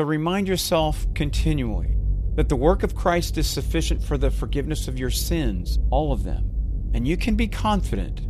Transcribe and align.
So 0.00 0.04
remind 0.04 0.48
yourself 0.48 1.06
continually 1.12 1.94
that 2.34 2.48
the 2.48 2.56
work 2.56 2.82
of 2.82 2.94
Christ 2.94 3.36
is 3.36 3.46
sufficient 3.46 4.02
for 4.02 4.16
the 4.16 4.30
forgiveness 4.30 4.88
of 4.88 4.98
your 4.98 5.10
sins, 5.10 5.78
all 5.90 6.10
of 6.10 6.24
them. 6.24 6.50
And 6.94 7.06
you 7.06 7.18
can 7.18 7.34
be 7.34 7.46
confident 7.46 8.22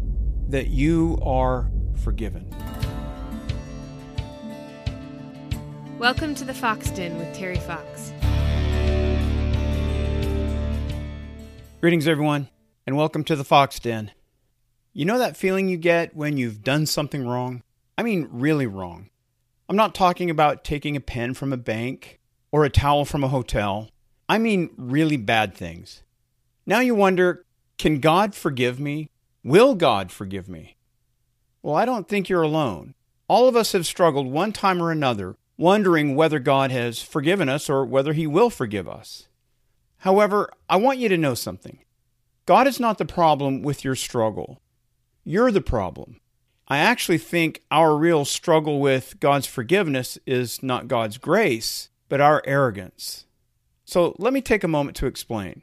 that 0.51 0.67
you 0.67 1.17
are 1.23 1.71
forgiven. 2.03 2.53
Welcome 6.01 6.35
to 6.35 6.45
the 6.45 6.53
Fox 6.53 6.91
Den 6.91 7.17
with 7.19 7.33
Terry 7.37 7.61
Fox. 7.61 8.13
Greetings, 11.81 12.09
everyone, 12.09 12.49
and 12.85 12.97
welcome 12.97 13.23
to 13.23 13.37
the 13.37 13.45
Fox 13.45 13.79
Den. 13.79 14.11
You 14.93 15.05
know 15.05 15.21
that 15.21 15.37
feeling 15.37 15.69
you 15.69 15.77
get 15.77 16.17
when 16.17 16.37
you've 16.37 16.65
done 16.65 16.87
something 16.87 17.25
wrong? 17.25 17.63
I 17.97 18.03
mean, 18.03 18.29
really 18.33 18.67
wrong. 18.67 19.10
I'm 19.71 19.77
not 19.77 19.95
talking 19.95 20.31
about 20.31 20.65
taking 20.65 20.97
a 20.97 21.01
pen 21.01 21.33
from 21.33 21.53
a 21.53 21.57
bank 21.57 22.19
or 22.51 22.65
a 22.65 22.71
towel 22.71 23.05
from 23.05 23.23
a 23.23 23.29
hotel. 23.29 23.89
I 24.29 24.37
mean, 24.37 24.71
really 24.77 25.17
bad 25.17 25.55
things. 25.55 26.03
Now 26.67 26.81
you 26.81 26.97
wonder 26.97 27.45
can 27.79 28.01
God 28.01 28.35
forgive 28.35 28.81
me? 28.81 29.11
Will 29.45 29.77
God 29.77 30.11
forgive 30.11 30.49
me? 30.49 30.77
Well, 31.63 31.77
I 31.77 31.85
don't 31.85 32.09
think 32.09 32.29
you're 32.29 32.43
alone. 32.43 32.95
All 33.29 33.47
of 33.47 33.55
us 33.55 33.71
have 33.71 33.87
struggled 33.87 34.27
one 34.27 34.53
time 34.53 34.83
or 34.83 34.91
another, 34.91 35.37
wondering 35.57 36.17
whether 36.17 36.41
God 36.41 36.73
has 36.73 37.01
forgiven 37.01 37.49
us 37.49 37.71
or 37.71 37.85
whether 37.87 38.13
He 38.13 38.27
will 38.27 38.51
forgive 38.51 38.89
us. 38.89 39.29
However, 39.99 40.51
I 40.69 40.79
want 40.79 40.99
you 40.99 41.09
to 41.09 41.17
know 41.17 41.35
something 41.35 41.79
God 42.45 42.67
is 42.67 42.81
not 42.81 42.99
the 42.99 43.05
problem 43.05 43.63
with 43.63 43.85
your 43.85 43.95
struggle. 43.95 44.61
You're 45.23 45.53
the 45.53 45.61
problem. 45.61 46.20
I 46.71 46.79
actually 46.79 47.19
think 47.19 47.63
our 47.73 47.97
real 47.97 48.25
struggle 48.25 48.79
with 48.79 49.19
God's 49.19 49.47
forgiveness 49.47 50.19
is 50.25 50.63
not 50.63 50.87
God's 50.87 51.19
grace, 51.19 51.91
but 52.09 52.21
our 52.21 52.43
arrogance. 52.47 53.27
So 53.85 54.15
let 54.19 54.33
me 54.33 54.41
take 54.41 54.63
a 54.63 54.69
moment 54.69 54.97
to 54.99 55.07
explain. 55.07 55.63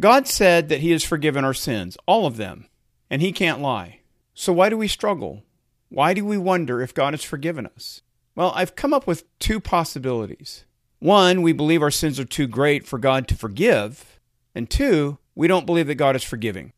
God 0.00 0.26
said 0.26 0.70
that 0.70 0.80
He 0.80 0.92
has 0.92 1.04
forgiven 1.04 1.44
our 1.44 1.52
sins, 1.52 1.98
all 2.06 2.24
of 2.24 2.38
them, 2.38 2.66
and 3.10 3.20
He 3.20 3.30
can't 3.30 3.60
lie. 3.60 4.00
So 4.32 4.54
why 4.54 4.70
do 4.70 4.78
we 4.78 4.88
struggle? 4.88 5.44
Why 5.90 6.14
do 6.14 6.24
we 6.24 6.38
wonder 6.38 6.80
if 6.80 6.94
God 6.94 7.12
has 7.12 7.22
forgiven 7.22 7.66
us? 7.66 8.00
Well, 8.34 8.52
I've 8.54 8.74
come 8.74 8.94
up 8.94 9.06
with 9.06 9.24
two 9.38 9.60
possibilities. 9.60 10.64
One, 10.98 11.42
we 11.42 11.52
believe 11.52 11.82
our 11.82 11.90
sins 11.90 12.18
are 12.18 12.24
too 12.24 12.46
great 12.46 12.86
for 12.86 12.98
God 12.98 13.28
to 13.28 13.34
forgive, 13.34 14.18
and 14.54 14.70
two, 14.70 15.18
we 15.34 15.46
don't 15.46 15.66
believe 15.66 15.88
that 15.88 15.96
God 15.96 16.16
is 16.16 16.24
forgiving. 16.24 16.72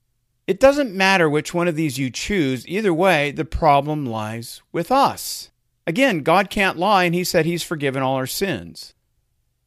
It 0.47 0.59
doesn't 0.61 0.95
matter 0.95 1.29
which 1.29 1.55
one 1.55 1.69
of 1.69 1.77
these 1.77 1.99
you 1.99 2.11
choose, 2.11 2.67
either 2.67 2.93
way, 2.93 3.31
the 3.31 3.45
problem 3.45 4.07
lies 4.07 4.63
with 4.73 4.91
us. 4.91 5.51
Again, 5.87 6.21
God 6.21 6.51
can't 6.51 6.79
lie, 6.79 7.05
and 7.05 7.15
He 7.15 7.25
said 7.25 7.47
He's 7.47 7.63
forgiven 7.63 8.03
all 8.03 8.17
our 8.17 8.27
sins. 8.27 8.95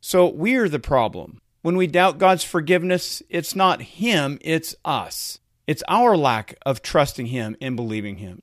So 0.01 0.27
we're 0.27 0.69
the 0.69 0.79
problem. 0.79 1.39
When 1.61 1.77
we 1.77 1.87
doubt 1.87 2.17
God's 2.17 2.43
forgiveness, 2.43 3.23
it's 3.29 3.55
not 3.55 3.81
Him, 3.81 4.37
it's 4.41 4.75
us. 4.83 5.39
It's 5.65 5.83
our 5.87 6.17
lack 6.17 6.57
of 6.65 6.81
trusting 6.81 7.27
Him 7.27 7.55
and 7.61 7.75
believing 7.75 8.17
Him. 8.17 8.41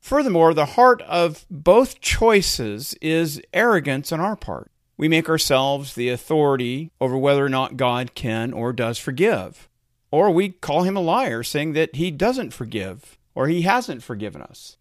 Furthermore, 0.00 0.54
the 0.54 0.66
heart 0.66 1.02
of 1.02 1.44
both 1.50 2.00
choices 2.00 2.94
is 3.02 3.42
arrogance 3.52 4.12
on 4.12 4.20
our 4.20 4.36
part. 4.36 4.70
We 4.96 5.08
make 5.08 5.28
ourselves 5.28 5.94
the 5.94 6.10
authority 6.10 6.90
over 7.00 7.16
whether 7.16 7.44
or 7.44 7.48
not 7.48 7.76
God 7.76 8.14
can 8.14 8.52
or 8.52 8.72
does 8.72 8.98
forgive. 8.98 9.68
Or 10.10 10.30
we 10.30 10.50
call 10.50 10.82
him 10.82 10.96
a 10.96 11.00
liar, 11.00 11.42
saying 11.42 11.72
that 11.74 11.96
he 11.96 12.10
doesn't 12.10 12.52
forgive 12.52 13.16
or 13.34 13.46
he 13.46 13.62
hasn't 13.62 14.02
forgiven 14.02 14.42
us. 14.42 14.76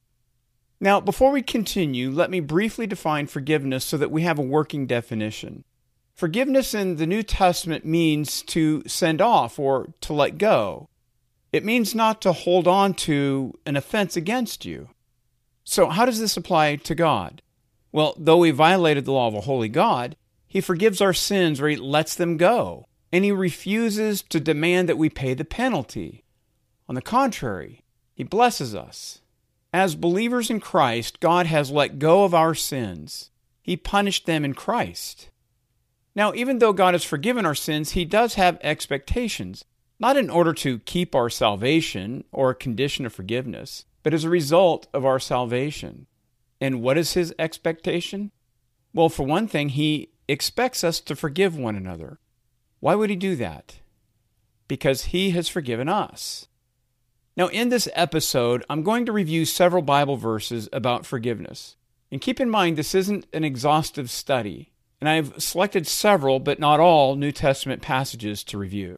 Now, 0.81 0.99
before 0.99 1.31
we 1.31 1.41
continue, 1.41 2.09
let 2.09 2.31
me 2.31 2.39
briefly 2.39 2.87
define 2.87 3.27
forgiveness 3.27 3.85
so 3.85 3.97
that 3.97 4.11
we 4.11 4.23
have 4.23 4.39
a 4.39 4.43
working 4.43 4.87
definition. 4.87 5.65
Forgiveness 6.15 6.73
in 6.73 6.95
the 6.95 7.07
New 7.07 7.21
Testament 7.21 7.85
means 7.85 8.41
to 8.43 8.83
send 8.87 9.21
off 9.21 9.59
or 9.59 9.93
to 10.01 10.13
let 10.13 10.37
go. 10.37 10.89
It 11.51 11.65
means 11.65 11.95
not 11.95 12.21
to 12.21 12.33
hold 12.33 12.67
on 12.67 12.93
to 12.95 13.53
an 13.65 13.75
offense 13.75 14.15
against 14.15 14.65
you. 14.65 14.89
So, 15.63 15.87
how 15.89 16.05
does 16.05 16.19
this 16.19 16.37
apply 16.37 16.77
to 16.77 16.95
God? 16.95 17.41
Well, 17.91 18.15
though 18.17 18.37
we 18.37 18.51
violated 18.51 19.05
the 19.05 19.11
law 19.11 19.27
of 19.27 19.35
a 19.35 19.41
holy 19.41 19.69
God, 19.69 20.15
He 20.47 20.61
forgives 20.61 21.01
our 21.01 21.13
sins 21.13 21.61
or 21.61 21.67
He 21.67 21.75
lets 21.75 22.15
them 22.15 22.37
go 22.37 22.88
and 23.11 23.23
he 23.23 23.31
refuses 23.31 24.21
to 24.23 24.39
demand 24.39 24.87
that 24.87 24.97
we 24.97 25.09
pay 25.09 25.33
the 25.33 25.45
penalty. 25.45 26.23
On 26.87 26.95
the 26.95 27.01
contrary, 27.01 27.83
he 28.13 28.23
blesses 28.23 28.75
us. 28.75 29.21
As 29.71 29.95
believers 29.95 30.49
in 30.49 30.59
Christ, 30.59 31.19
God 31.19 31.45
has 31.45 31.71
let 31.71 31.99
go 31.99 32.23
of 32.23 32.33
our 32.33 32.55
sins. 32.55 33.29
He 33.61 33.77
punished 33.77 34.25
them 34.25 34.43
in 34.43 34.53
Christ. 34.53 35.29
Now, 36.15 36.33
even 36.33 36.59
though 36.59 36.73
God 36.73 36.95
has 36.95 37.03
forgiven 37.03 37.45
our 37.45 37.55
sins, 37.55 37.91
he 37.91 38.03
does 38.03 38.33
have 38.33 38.57
expectations, 38.61 39.63
not 39.99 40.17
in 40.17 40.29
order 40.29 40.53
to 40.53 40.79
keep 40.79 41.13
our 41.13 41.29
salvation 41.29 42.23
or 42.31 42.49
a 42.49 42.55
condition 42.55 43.05
of 43.05 43.13
forgiveness, 43.13 43.85
but 44.01 44.13
as 44.13 44.23
a 44.23 44.29
result 44.29 44.87
of 44.93 45.05
our 45.05 45.19
salvation. 45.19 46.07
And 46.59 46.81
what 46.81 46.97
is 46.97 47.13
his 47.13 47.33
expectation? 47.37 48.31
Well, 48.93 49.09
for 49.09 49.23
one 49.23 49.47
thing, 49.47 49.69
he 49.69 50.09
expects 50.27 50.83
us 50.83 50.99
to 51.01 51.15
forgive 51.15 51.55
one 51.55 51.75
another. 51.75 52.19
Why 52.79 52.95
would 52.95 53.09
he 53.09 53.15
do 53.15 53.35
that? 53.35 53.79
Because 54.67 55.05
he 55.05 55.31
has 55.31 55.49
forgiven 55.49 55.89
us. 55.89 56.47
Now, 57.35 57.47
in 57.47 57.69
this 57.69 57.87
episode, 57.93 58.65
I'm 58.69 58.83
going 58.83 59.05
to 59.05 59.11
review 59.11 59.45
several 59.45 59.81
Bible 59.81 60.17
verses 60.17 60.67
about 60.73 61.05
forgiveness. 61.05 61.77
And 62.11 62.21
keep 62.21 62.39
in 62.39 62.49
mind, 62.49 62.77
this 62.77 62.95
isn't 62.95 63.27
an 63.33 63.43
exhaustive 63.43 64.09
study, 64.09 64.71
and 64.99 65.07
I've 65.07 65.41
selected 65.41 65.87
several, 65.87 66.39
but 66.39 66.59
not 66.59 66.79
all, 66.79 67.15
New 67.15 67.31
Testament 67.31 67.81
passages 67.81 68.43
to 68.45 68.57
review. 68.57 68.97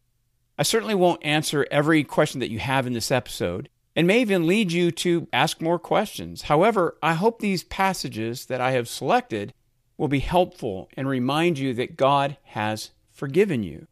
I 0.58 0.62
certainly 0.62 0.94
won't 0.94 1.24
answer 1.24 1.66
every 1.70 2.04
question 2.04 2.40
that 2.40 2.50
you 2.50 2.58
have 2.58 2.86
in 2.86 2.92
this 2.94 3.10
episode, 3.10 3.68
and 3.94 4.06
may 4.06 4.20
even 4.20 4.46
lead 4.46 4.72
you 4.72 4.90
to 4.90 5.28
ask 5.32 5.60
more 5.60 5.78
questions. 5.78 6.42
However, 6.42 6.96
I 7.02 7.14
hope 7.14 7.38
these 7.38 7.64
passages 7.64 8.46
that 8.46 8.60
I 8.60 8.72
have 8.72 8.88
selected 8.88 9.52
will 9.98 10.08
be 10.08 10.20
helpful 10.20 10.88
and 10.96 11.06
remind 11.06 11.58
you 11.58 11.74
that 11.74 11.96
God 11.96 12.38
has 12.44 12.90
forgiven 13.22 13.62
you. 13.62 13.86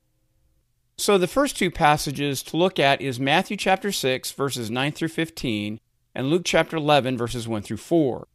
So 0.99 1.17
the 1.17 1.29
first 1.29 1.57
two 1.57 1.71
passages 1.71 2.43
to 2.43 2.57
look 2.57 2.81
at 2.81 3.01
is 3.01 3.21
Matthew 3.21 3.57
chapter 3.57 3.93
6 3.93 4.33
verses 4.33 4.73
9 4.73 4.91
through 4.91 5.07
15 5.07 5.79
and 6.17 6.29
Luke 6.29 6.43
chapter 6.45 6.77
11 6.77 7.17
verses 7.17 7.47
1 7.47 7.63
through 7.63 7.77
4. 7.77 8.27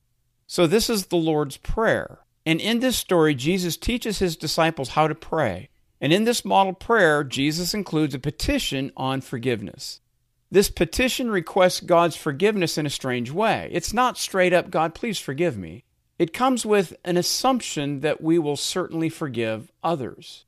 So 0.47 0.65
this 0.65 0.89
is 0.89 1.07
the 1.07 1.17
Lord's 1.17 1.57
prayer. 1.57 2.19
And 2.45 2.61
in 2.61 2.79
this 2.79 2.95
story 2.95 3.35
Jesus 3.35 3.75
teaches 3.75 4.19
his 4.19 4.37
disciples 4.37 4.91
how 4.91 5.09
to 5.09 5.15
pray. 5.15 5.67
And 5.99 6.13
in 6.13 6.23
this 6.23 6.45
model 6.45 6.71
prayer 6.71 7.25
Jesus 7.25 7.73
includes 7.73 8.13
a 8.13 8.19
petition 8.19 8.93
on 8.95 9.19
forgiveness. 9.19 9.99
This 10.49 10.69
petition 10.69 11.29
requests 11.29 11.81
God's 11.81 12.15
forgiveness 12.15 12.77
in 12.77 12.85
a 12.85 12.89
strange 12.89 13.31
way. 13.31 13.67
It's 13.73 13.91
not 13.91 14.17
straight 14.17 14.53
up, 14.53 14.71
God, 14.71 14.95
please 14.95 15.19
forgive 15.19 15.57
me. 15.57 15.83
It 16.17 16.31
comes 16.31 16.65
with 16.65 16.95
an 17.03 17.17
assumption 17.17 17.99
that 17.99 18.21
we 18.21 18.39
will 18.39 18.55
certainly 18.55 19.09
forgive 19.09 19.73
others. 19.83 20.45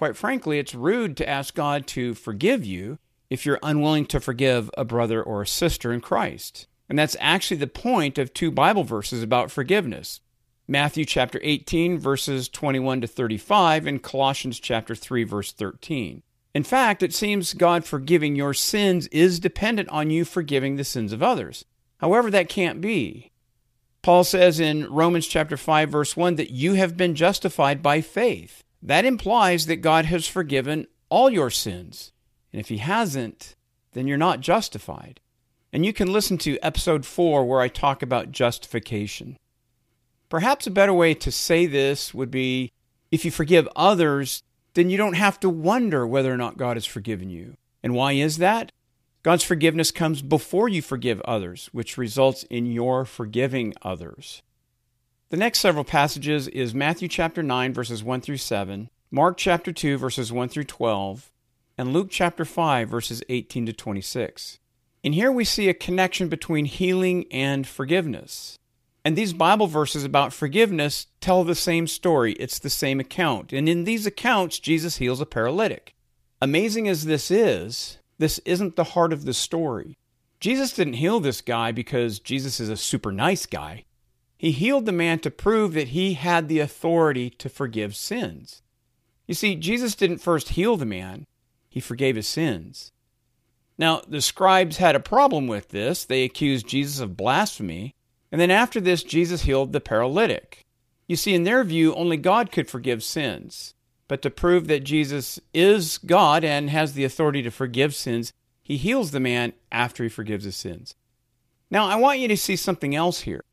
Quite 0.00 0.16
frankly, 0.16 0.58
it's 0.58 0.74
rude 0.74 1.14
to 1.18 1.28
ask 1.28 1.54
God 1.54 1.86
to 1.88 2.14
forgive 2.14 2.64
you 2.64 2.98
if 3.28 3.44
you're 3.44 3.58
unwilling 3.62 4.06
to 4.06 4.18
forgive 4.18 4.70
a 4.78 4.82
brother 4.82 5.22
or 5.22 5.42
a 5.42 5.46
sister 5.46 5.92
in 5.92 6.00
Christ. 6.00 6.66
And 6.88 6.98
that's 6.98 7.18
actually 7.20 7.58
the 7.58 7.66
point 7.66 8.16
of 8.16 8.32
two 8.32 8.50
Bible 8.50 8.82
verses 8.82 9.22
about 9.22 9.50
forgiveness. 9.50 10.22
Matthew 10.66 11.04
chapter 11.04 11.38
18 11.42 11.98
verses 11.98 12.48
21 12.48 13.02
to 13.02 13.06
35 13.06 13.86
and 13.86 14.02
Colossians 14.02 14.58
chapter 14.58 14.94
3 14.94 15.24
verse 15.24 15.52
13. 15.52 16.22
In 16.54 16.64
fact, 16.64 17.02
it 17.02 17.12
seems 17.12 17.52
God 17.52 17.84
forgiving 17.84 18.34
your 18.34 18.54
sins 18.54 19.06
is 19.08 19.38
dependent 19.38 19.90
on 19.90 20.08
you 20.08 20.24
forgiving 20.24 20.76
the 20.76 20.84
sins 20.84 21.12
of 21.12 21.22
others. 21.22 21.66
However, 21.98 22.30
that 22.30 22.48
can't 22.48 22.80
be. 22.80 23.32
Paul 24.00 24.24
says 24.24 24.60
in 24.60 24.90
Romans 24.90 25.26
chapter 25.26 25.58
5 25.58 25.90
verse 25.90 26.16
1 26.16 26.36
that 26.36 26.48
you 26.48 26.72
have 26.72 26.96
been 26.96 27.14
justified 27.14 27.82
by 27.82 28.00
faith. 28.00 28.64
That 28.82 29.04
implies 29.04 29.66
that 29.66 29.76
God 29.76 30.06
has 30.06 30.26
forgiven 30.26 30.86
all 31.08 31.30
your 31.30 31.50
sins. 31.50 32.12
And 32.52 32.60
if 32.60 32.68
He 32.68 32.78
hasn't, 32.78 33.54
then 33.92 34.06
you're 34.06 34.16
not 34.16 34.40
justified. 34.40 35.20
And 35.72 35.84
you 35.84 35.92
can 35.92 36.12
listen 36.12 36.38
to 36.38 36.58
episode 36.58 37.06
4 37.06 37.44
where 37.44 37.60
I 37.60 37.68
talk 37.68 38.02
about 38.02 38.32
justification. 38.32 39.36
Perhaps 40.28 40.66
a 40.66 40.70
better 40.70 40.94
way 40.94 41.14
to 41.14 41.30
say 41.30 41.66
this 41.66 42.14
would 42.14 42.30
be 42.30 42.72
if 43.10 43.24
you 43.24 43.30
forgive 43.30 43.68
others, 43.74 44.42
then 44.74 44.90
you 44.90 44.96
don't 44.96 45.14
have 45.14 45.38
to 45.40 45.48
wonder 45.48 46.06
whether 46.06 46.32
or 46.32 46.36
not 46.36 46.56
God 46.56 46.76
has 46.76 46.86
forgiven 46.86 47.30
you. 47.30 47.54
And 47.82 47.94
why 47.94 48.12
is 48.12 48.38
that? 48.38 48.70
God's 49.22 49.44
forgiveness 49.44 49.90
comes 49.90 50.22
before 50.22 50.68
you 50.68 50.80
forgive 50.80 51.20
others, 51.22 51.68
which 51.72 51.98
results 51.98 52.44
in 52.44 52.66
your 52.66 53.04
forgiving 53.04 53.74
others. 53.82 54.42
The 55.30 55.36
next 55.36 55.60
several 55.60 55.84
passages 55.84 56.48
is 56.48 56.74
Matthew 56.74 57.06
chapter 57.06 57.40
9 57.40 57.72
verses 57.72 58.02
1 58.02 58.20
through 58.20 58.38
7, 58.38 58.90
Mark 59.12 59.36
chapter 59.36 59.72
2 59.72 59.96
verses 59.96 60.32
1 60.32 60.48
through 60.48 60.64
12, 60.64 61.30
and 61.78 61.92
Luke 61.92 62.08
chapter 62.10 62.44
5 62.44 62.88
verses 62.88 63.22
18 63.28 63.66
to 63.66 63.72
26. 63.72 64.58
And 65.04 65.14
here 65.14 65.30
we 65.30 65.44
see 65.44 65.68
a 65.68 65.74
connection 65.74 66.28
between 66.28 66.64
healing 66.64 67.26
and 67.30 67.64
forgiveness. 67.64 68.58
And 69.04 69.14
these 69.14 69.32
Bible 69.32 69.68
verses 69.68 70.02
about 70.02 70.32
forgiveness 70.32 71.06
tell 71.20 71.44
the 71.44 71.54
same 71.54 71.86
story. 71.86 72.32
It's 72.32 72.58
the 72.58 72.68
same 72.68 72.98
account. 72.98 73.52
And 73.52 73.68
in 73.68 73.84
these 73.84 74.06
accounts, 74.06 74.58
Jesus 74.58 74.96
heals 74.96 75.20
a 75.20 75.26
paralytic. 75.26 75.94
Amazing 76.42 76.88
as 76.88 77.04
this 77.04 77.30
is, 77.30 77.98
this 78.18 78.40
isn't 78.40 78.74
the 78.74 78.82
heart 78.82 79.12
of 79.12 79.24
the 79.24 79.34
story. 79.34 79.96
Jesus 80.40 80.72
didn't 80.72 80.94
heal 80.94 81.20
this 81.20 81.40
guy 81.40 81.70
because 81.70 82.18
Jesus 82.18 82.58
is 82.58 82.68
a 82.68 82.76
super 82.76 83.12
nice 83.12 83.46
guy. 83.46 83.84
He 84.40 84.52
healed 84.52 84.86
the 84.86 84.92
man 84.92 85.18
to 85.18 85.30
prove 85.30 85.74
that 85.74 85.88
he 85.88 86.14
had 86.14 86.48
the 86.48 86.60
authority 86.60 87.28
to 87.28 87.50
forgive 87.50 87.94
sins. 87.94 88.62
You 89.26 89.34
see, 89.34 89.54
Jesus 89.54 89.94
didn't 89.94 90.22
first 90.22 90.50
heal 90.50 90.78
the 90.78 90.86
man, 90.86 91.26
he 91.68 91.78
forgave 91.78 92.16
his 92.16 92.26
sins. 92.26 92.90
Now, 93.76 94.00
the 94.08 94.22
scribes 94.22 94.78
had 94.78 94.96
a 94.96 95.00
problem 95.00 95.46
with 95.46 95.68
this. 95.68 96.06
They 96.06 96.24
accused 96.24 96.66
Jesus 96.66 97.00
of 97.00 97.18
blasphemy. 97.18 97.94
And 98.32 98.40
then 98.40 98.50
after 98.50 98.80
this, 98.80 99.02
Jesus 99.02 99.42
healed 99.42 99.74
the 99.74 99.80
paralytic. 99.80 100.64
You 101.06 101.16
see, 101.16 101.34
in 101.34 101.44
their 101.44 101.62
view, 101.62 101.94
only 101.94 102.16
God 102.16 102.50
could 102.50 102.66
forgive 102.70 103.02
sins. 103.02 103.74
But 104.08 104.22
to 104.22 104.30
prove 104.30 104.68
that 104.68 104.84
Jesus 104.84 105.38
is 105.52 105.98
God 105.98 106.44
and 106.44 106.70
has 106.70 106.94
the 106.94 107.04
authority 107.04 107.42
to 107.42 107.50
forgive 107.50 107.94
sins, 107.94 108.32
he 108.62 108.78
heals 108.78 109.10
the 109.10 109.20
man 109.20 109.52
after 109.70 110.02
he 110.02 110.08
forgives 110.08 110.46
his 110.46 110.56
sins. 110.56 110.94
Now, 111.70 111.84
I 111.84 111.96
want 111.96 112.20
you 112.20 112.28
to 112.28 112.38
see 112.38 112.56
something 112.56 112.96
else 112.96 113.20
here. 113.20 113.44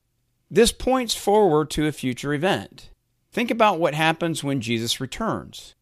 This 0.49 0.71
points 0.71 1.13
forward 1.13 1.69
to 1.71 1.87
a 1.87 1.91
future 1.91 2.33
event. 2.33 2.89
Think 3.31 3.51
about 3.51 3.79
what 3.79 3.93
happens 3.93 4.43
when 4.43 4.61
Jesus 4.61 4.99
returns 4.99 5.75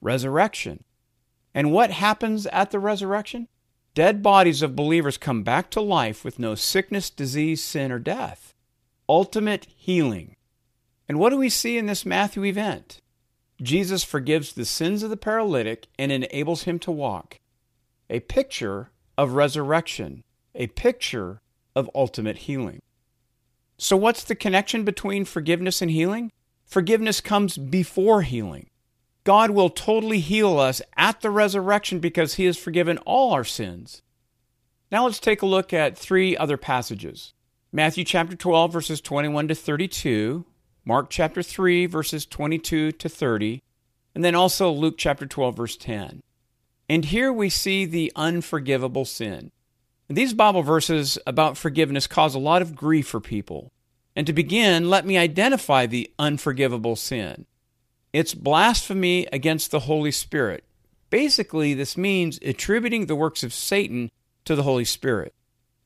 resurrection. 0.00 0.84
And 1.54 1.72
what 1.72 1.90
happens 1.90 2.46
at 2.46 2.70
the 2.70 2.78
resurrection? 2.78 3.48
Dead 3.94 4.22
bodies 4.22 4.62
of 4.62 4.76
believers 4.76 5.18
come 5.18 5.42
back 5.42 5.68
to 5.70 5.80
life 5.80 6.24
with 6.24 6.38
no 6.38 6.54
sickness, 6.54 7.10
disease, 7.10 7.62
sin, 7.62 7.92
or 7.92 7.98
death. 7.98 8.54
Ultimate 9.08 9.66
healing. 9.76 10.36
And 11.08 11.18
what 11.18 11.30
do 11.30 11.36
we 11.36 11.48
see 11.48 11.76
in 11.76 11.86
this 11.86 12.06
Matthew 12.06 12.44
event? 12.44 13.00
Jesus 13.60 14.04
forgives 14.04 14.52
the 14.52 14.64
sins 14.64 15.02
of 15.02 15.10
the 15.10 15.16
paralytic 15.16 15.88
and 15.98 16.10
enables 16.10 16.62
him 16.62 16.78
to 16.78 16.92
walk. 16.92 17.38
A 18.08 18.20
picture 18.20 18.90
of 19.18 19.34
resurrection, 19.34 20.22
a 20.54 20.68
picture 20.68 21.42
of 21.76 21.90
ultimate 21.94 22.38
healing. 22.38 22.80
So, 23.82 23.96
what's 23.96 24.24
the 24.24 24.34
connection 24.34 24.84
between 24.84 25.24
forgiveness 25.24 25.80
and 25.80 25.90
healing? 25.90 26.32
Forgiveness 26.66 27.22
comes 27.22 27.56
before 27.56 28.20
healing. 28.20 28.68
God 29.24 29.52
will 29.52 29.70
totally 29.70 30.20
heal 30.20 30.58
us 30.58 30.82
at 30.98 31.22
the 31.22 31.30
resurrection 31.30 31.98
because 31.98 32.34
he 32.34 32.44
has 32.44 32.58
forgiven 32.58 32.98
all 32.98 33.32
our 33.32 33.42
sins. 33.42 34.02
Now 34.92 35.06
let's 35.06 35.18
take 35.18 35.40
a 35.40 35.46
look 35.46 35.72
at 35.72 35.96
three 35.96 36.36
other 36.36 36.58
passages. 36.58 37.32
Matthew 37.72 38.04
chapter 38.04 38.36
12 38.36 38.70
verses 38.70 39.00
21 39.00 39.48
to 39.48 39.54
32, 39.54 40.44
Mark 40.84 41.08
chapter 41.08 41.42
3 41.42 41.86
verses 41.86 42.26
22 42.26 42.92
to 42.92 43.08
30, 43.08 43.62
and 44.14 44.22
then 44.22 44.34
also 44.34 44.70
Luke 44.70 44.96
chapter 44.98 45.24
12 45.24 45.56
verse 45.56 45.76
10. 45.78 46.20
And 46.90 47.06
here 47.06 47.32
we 47.32 47.48
see 47.48 47.86
the 47.86 48.12
unforgivable 48.14 49.06
sin. 49.06 49.52
These 50.12 50.34
Bible 50.34 50.62
verses 50.62 51.18
about 51.24 51.56
forgiveness 51.56 52.08
cause 52.08 52.34
a 52.34 52.40
lot 52.40 52.62
of 52.62 52.74
grief 52.74 53.06
for 53.06 53.20
people. 53.20 53.70
And 54.16 54.26
to 54.26 54.32
begin, 54.32 54.90
let 54.90 55.06
me 55.06 55.16
identify 55.16 55.86
the 55.86 56.10
unforgivable 56.18 56.96
sin. 56.96 57.46
It's 58.12 58.34
blasphemy 58.34 59.28
against 59.32 59.70
the 59.70 59.80
Holy 59.80 60.10
Spirit. 60.10 60.64
Basically, 61.10 61.74
this 61.74 61.96
means 61.96 62.40
attributing 62.42 63.06
the 63.06 63.14
works 63.14 63.44
of 63.44 63.54
Satan 63.54 64.10
to 64.46 64.56
the 64.56 64.64
Holy 64.64 64.84
Spirit. 64.84 65.32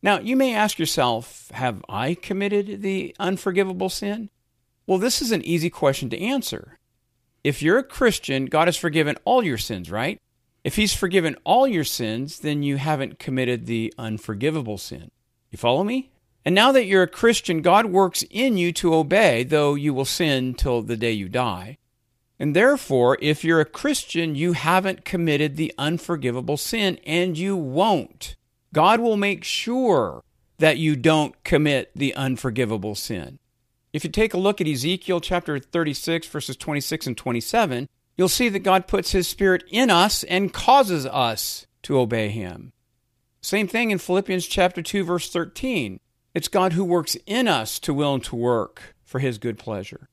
Now, 0.03 0.21
you 0.21 0.37
may 0.37 0.55
ask 0.55 0.79
yourself, 0.79 1.51
have 1.51 1.85
I 1.87 2.15
committed 2.15 2.81
the 2.81 3.15
unforgivable 3.19 3.91
sin? 3.91 4.31
Well, 4.87 4.99
this 4.99 5.21
is 5.21 5.33
an 5.33 5.45
easy 5.45 5.69
question 5.69 6.09
to 6.09 6.19
answer. 6.19 6.79
If 7.43 7.63
you're 7.63 7.79
a 7.79 7.85
Christian, 7.85 8.47
God 8.47 8.69
has 8.69 8.77
forgiven 8.79 9.19
all 9.27 9.43
your 9.43 9.59
sins, 9.59 9.91
right? 9.91 10.19
If 10.65 10.77
He's 10.77 10.95
forgiven 10.95 11.37
all 11.45 11.69
your 11.69 11.85
sins, 11.85 12.41
then 12.41 12.63
you 12.63 12.79
haven't 12.79 13.19
committed 13.19 13.67
the 13.67 13.93
unforgivable 13.99 14.79
sin. 14.79 15.11
You 15.51 15.59
follow 15.59 15.85
me? 15.85 16.11
And 16.45 16.55
now 16.55 16.73
that 16.73 16.87
you're 16.87 17.03
a 17.03 17.09
Christian, 17.09 17.63
God 17.63 17.87
works 17.87 18.25
in 18.31 18.57
you 18.57 18.73
to 18.73 18.95
obey, 18.95 19.45
though 19.45 19.75
you 19.75 19.95
will 19.95 20.05
sin 20.05 20.55
till 20.55 20.83
the 20.83 20.97
day 20.97 21.13
you 21.13 21.29
die. 21.29 21.79
And 22.39 22.57
therefore, 22.57 23.17
if 23.21 23.45
you're 23.45 23.61
a 23.61 23.65
Christian, 23.65 24.35
you 24.35 24.53
haven't 24.53 25.05
committed 25.05 25.57
the 25.57 25.73
unforgivable 25.79 26.57
sin, 26.57 26.99
and 27.07 27.39
you 27.39 27.57
won't. 27.57 28.37
God 28.73 29.01
will 29.01 29.17
make 29.17 29.45
sure 29.45 30.23
that 30.59 30.79
you 30.79 30.97
don't 30.97 31.43
commit 31.45 31.93
the 31.95 32.15
unforgivable 32.15 32.95
sin. 32.95 33.39
If 33.93 34.03
you 34.03 34.11
take 34.11 34.35
a 34.35 34.39
look 34.39 34.61
at 34.61 34.67
Ezekiel 34.67 35.21
chapter 35.21 35.59
36, 35.59 36.27
verses 36.27 36.57
26 36.57 37.07
and 37.07 37.17
27, 37.17 37.89
you'll 38.17 38.29
see 38.29 38.49
that 38.49 38.61
God 38.61 38.87
puts 38.87 39.13
His 39.13 39.29
Spirit 39.29 39.65
in 39.71 39.91
us 39.91 40.25
and 40.25 40.53
causes 40.53 41.07
us 41.07 41.67
to 41.83 41.99
obey 41.99 42.29
Him. 42.29 42.73
Same 43.41 43.69
thing 43.69 43.91
in 43.91 43.99
Philippians 43.99 44.47
chapter 44.47 44.83
2, 44.83 45.05
verse 45.05 45.31
13. 45.31 46.01
It's 46.35 46.49
God 46.49 46.73
who 46.73 46.85
works 46.85 47.17
in 47.27 47.47
us 47.47 47.79
to 47.81 47.95
will 47.95 48.15
and 48.15 48.25
to 48.25 48.37
work 48.37 48.95
for 49.05 49.19
His 49.19 49.39
good 49.39 49.59
pleasure. 49.59 50.09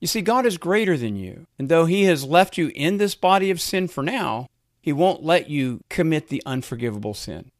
You 0.00 0.06
see, 0.06 0.20
God 0.20 0.44
is 0.44 0.58
greater 0.58 0.96
than 0.96 1.16
you. 1.16 1.46
And 1.58 1.68
though 1.68 1.86
He 1.86 2.04
has 2.04 2.24
left 2.24 2.58
you 2.58 2.70
in 2.74 2.98
this 2.98 3.14
body 3.14 3.50
of 3.50 3.60
sin 3.60 3.88
for 3.88 4.02
now, 4.02 4.48
He 4.80 4.92
won't 4.92 5.24
let 5.24 5.48
you 5.48 5.80
commit 5.88 6.28
the 6.28 6.42
unforgivable 6.44 7.14
sin. 7.14 7.50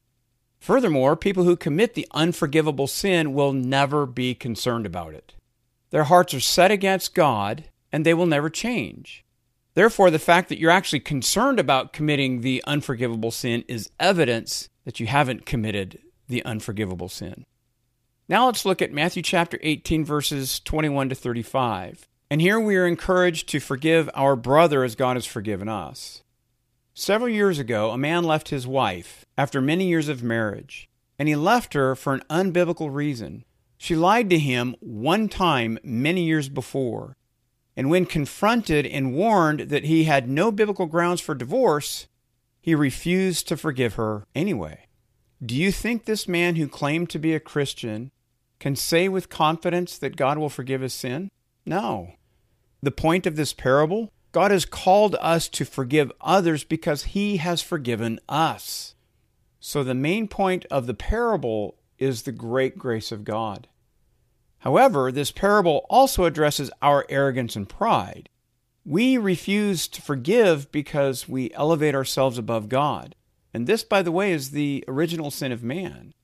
Furthermore, 0.58 1.16
people 1.16 1.44
who 1.44 1.56
commit 1.56 1.94
the 1.94 2.08
unforgivable 2.10 2.86
sin 2.86 3.32
will 3.32 3.52
never 3.52 4.06
be 4.06 4.34
concerned 4.34 4.86
about 4.86 5.14
it. 5.14 5.34
Their 5.90 6.04
hearts 6.04 6.34
are 6.34 6.40
set 6.40 6.70
against 6.70 7.14
God, 7.14 7.64
and 7.92 8.04
they 8.04 8.14
will 8.14 8.26
never 8.26 8.50
change. 8.50 9.24
Therefore, 9.76 10.10
the 10.10 10.18
fact 10.18 10.48
that 10.48 10.58
you're 10.58 10.70
actually 10.70 11.00
concerned 11.00 11.60
about 11.60 11.92
committing 11.92 12.40
the 12.40 12.64
unforgivable 12.66 13.30
sin 13.30 13.62
is 13.68 13.90
evidence 14.00 14.70
that 14.86 15.00
you 15.00 15.06
haven't 15.06 15.44
committed 15.44 15.98
the 16.28 16.42
unforgivable 16.46 17.10
sin. 17.10 17.44
Now 18.26 18.46
let's 18.46 18.64
look 18.64 18.80
at 18.80 18.90
Matthew 18.90 19.22
chapter 19.22 19.58
18, 19.60 20.02
verses 20.02 20.60
21 20.60 21.10
to 21.10 21.14
35. 21.14 22.08
And 22.30 22.40
here 22.40 22.58
we 22.58 22.76
are 22.76 22.86
encouraged 22.86 23.50
to 23.50 23.60
forgive 23.60 24.08
our 24.14 24.34
brother 24.34 24.82
as 24.82 24.94
God 24.94 25.14
has 25.14 25.26
forgiven 25.26 25.68
us. 25.68 26.22
Several 26.94 27.28
years 27.28 27.58
ago, 27.58 27.90
a 27.90 27.98
man 27.98 28.24
left 28.24 28.48
his 28.48 28.66
wife 28.66 29.26
after 29.36 29.60
many 29.60 29.88
years 29.88 30.08
of 30.08 30.22
marriage, 30.22 30.88
and 31.18 31.28
he 31.28 31.36
left 31.36 31.74
her 31.74 31.94
for 31.94 32.14
an 32.14 32.24
unbiblical 32.30 32.90
reason. 32.90 33.44
She 33.76 33.94
lied 33.94 34.30
to 34.30 34.38
him 34.38 34.74
one 34.80 35.28
time 35.28 35.78
many 35.84 36.22
years 36.22 36.48
before, 36.48 37.18
and 37.76 37.90
when 37.90 38.06
confronted 38.06 38.86
and 38.86 39.14
warned 39.14 39.60
that 39.68 39.84
he 39.84 40.04
had 40.04 40.28
no 40.28 40.50
biblical 40.50 40.86
grounds 40.86 41.20
for 41.20 41.34
divorce, 41.34 42.06
he 42.60 42.74
refused 42.74 43.46
to 43.48 43.56
forgive 43.56 43.94
her 43.94 44.26
anyway. 44.34 44.86
Do 45.44 45.54
you 45.54 45.70
think 45.70 46.04
this 46.04 46.26
man 46.26 46.56
who 46.56 46.66
claimed 46.66 47.10
to 47.10 47.18
be 47.18 47.34
a 47.34 47.40
Christian 47.40 48.10
can 48.58 48.74
say 48.74 49.08
with 49.08 49.28
confidence 49.28 49.98
that 49.98 50.16
God 50.16 50.38
will 50.38 50.48
forgive 50.48 50.80
his 50.80 50.94
sin? 50.94 51.30
No. 51.66 52.14
The 52.82 52.90
point 52.90 53.26
of 53.26 53.36
this 53.36 53.52
parable 53.52 54.10
God 54.32 54.50
has 54.50 54.66
called 54.66 55.16
us 55.18 55.48
to 55.48 55.64
forgive 55.64 56.12
others 56.20 56.62
because 56.62 57.04
he 57.04 57.38
has 57.38 57.62
forgiven 57.62 58.20
us. 58.28 58.94
So 59.60 59.82
the 59.82 59.94
main 59.94 60.28
point 60.28 60.66
of 60.70 60.86
the 60.86 60.92
parable 60.92 61.76
is 61.98 62.22
the 62.22 62.32
great 62.32 62.76
grace 62.76 63.10
of 63.10 63.24
God. 63.24 63.66
However, 64.66 65.12
this 65.12 65.30
parable 65.30 65.86
also 65.88 66.24
addresses 66.24 66.72
our 66.82 67.06
arrogance 67.08 67.54
and 67.54 67.68
pride. 67.68 68.28
We 68.84 69.16
refuse 69.16 69.86
to 69.86 70.02
forgive 70.02 70.72
because 70.72 71.28
we 71.28 71.54
elevate 71.54 71.94
ourselves 71.94 72.36
above 72.36 72.68
God. 72.68 73.14
And 73.54 73.68
this, 73.68 73.84
by 73.84 74.02
the 74.02 74.10
way, 74.10 74.32
is 74.32 74.50
the 74.50 74.82
original 74.88 75.30
sin 75.30 75.52
of 75.52 75.62
man. 75.62 76.14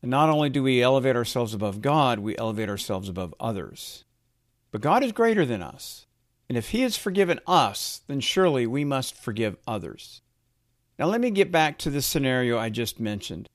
And 0.00 0.12
not 0.12 0.28
only 0.28 0.48
do 0.48 0.62
we 0.62 0.80
elevate 0.80 1.16
ourselves 1.16 1.54
above 1.54 1.82
God, 1.82 2.20
we 2.20 2.38
elevate 2.38 2.68
ourselves 2.68 3.08
above 3.08 3.34
others. 3.40 4.04
But 4.70 4.80
God 4.80 5.02
is 5.02 5.10
greater 5.10 5.44
than 5.44 5.60
us. 5.60 6.06
And 6.48 6.56
if 6.56 6.68
He 6.68 6.82
has 6.82 6.96
forgiven 6.96 7.40
us, 7.48 8.02
then 8.06 8.20
surely 8.20 8.64
we 8.64 8.84
must 8.84 9.16
forgive 9.16 9.56
others. 9.66 10.22
Now, 11.00 11.06
let 11.06 11.20
me 11.20 11.32
get 11.32 11.50
back 11.50 11.78
to 11.78 11.90
the 11.90 12.00
scenario 12.00 12.60
I 12.60 12.68
just 12.68 13.00
mentioned. 13.00 13.48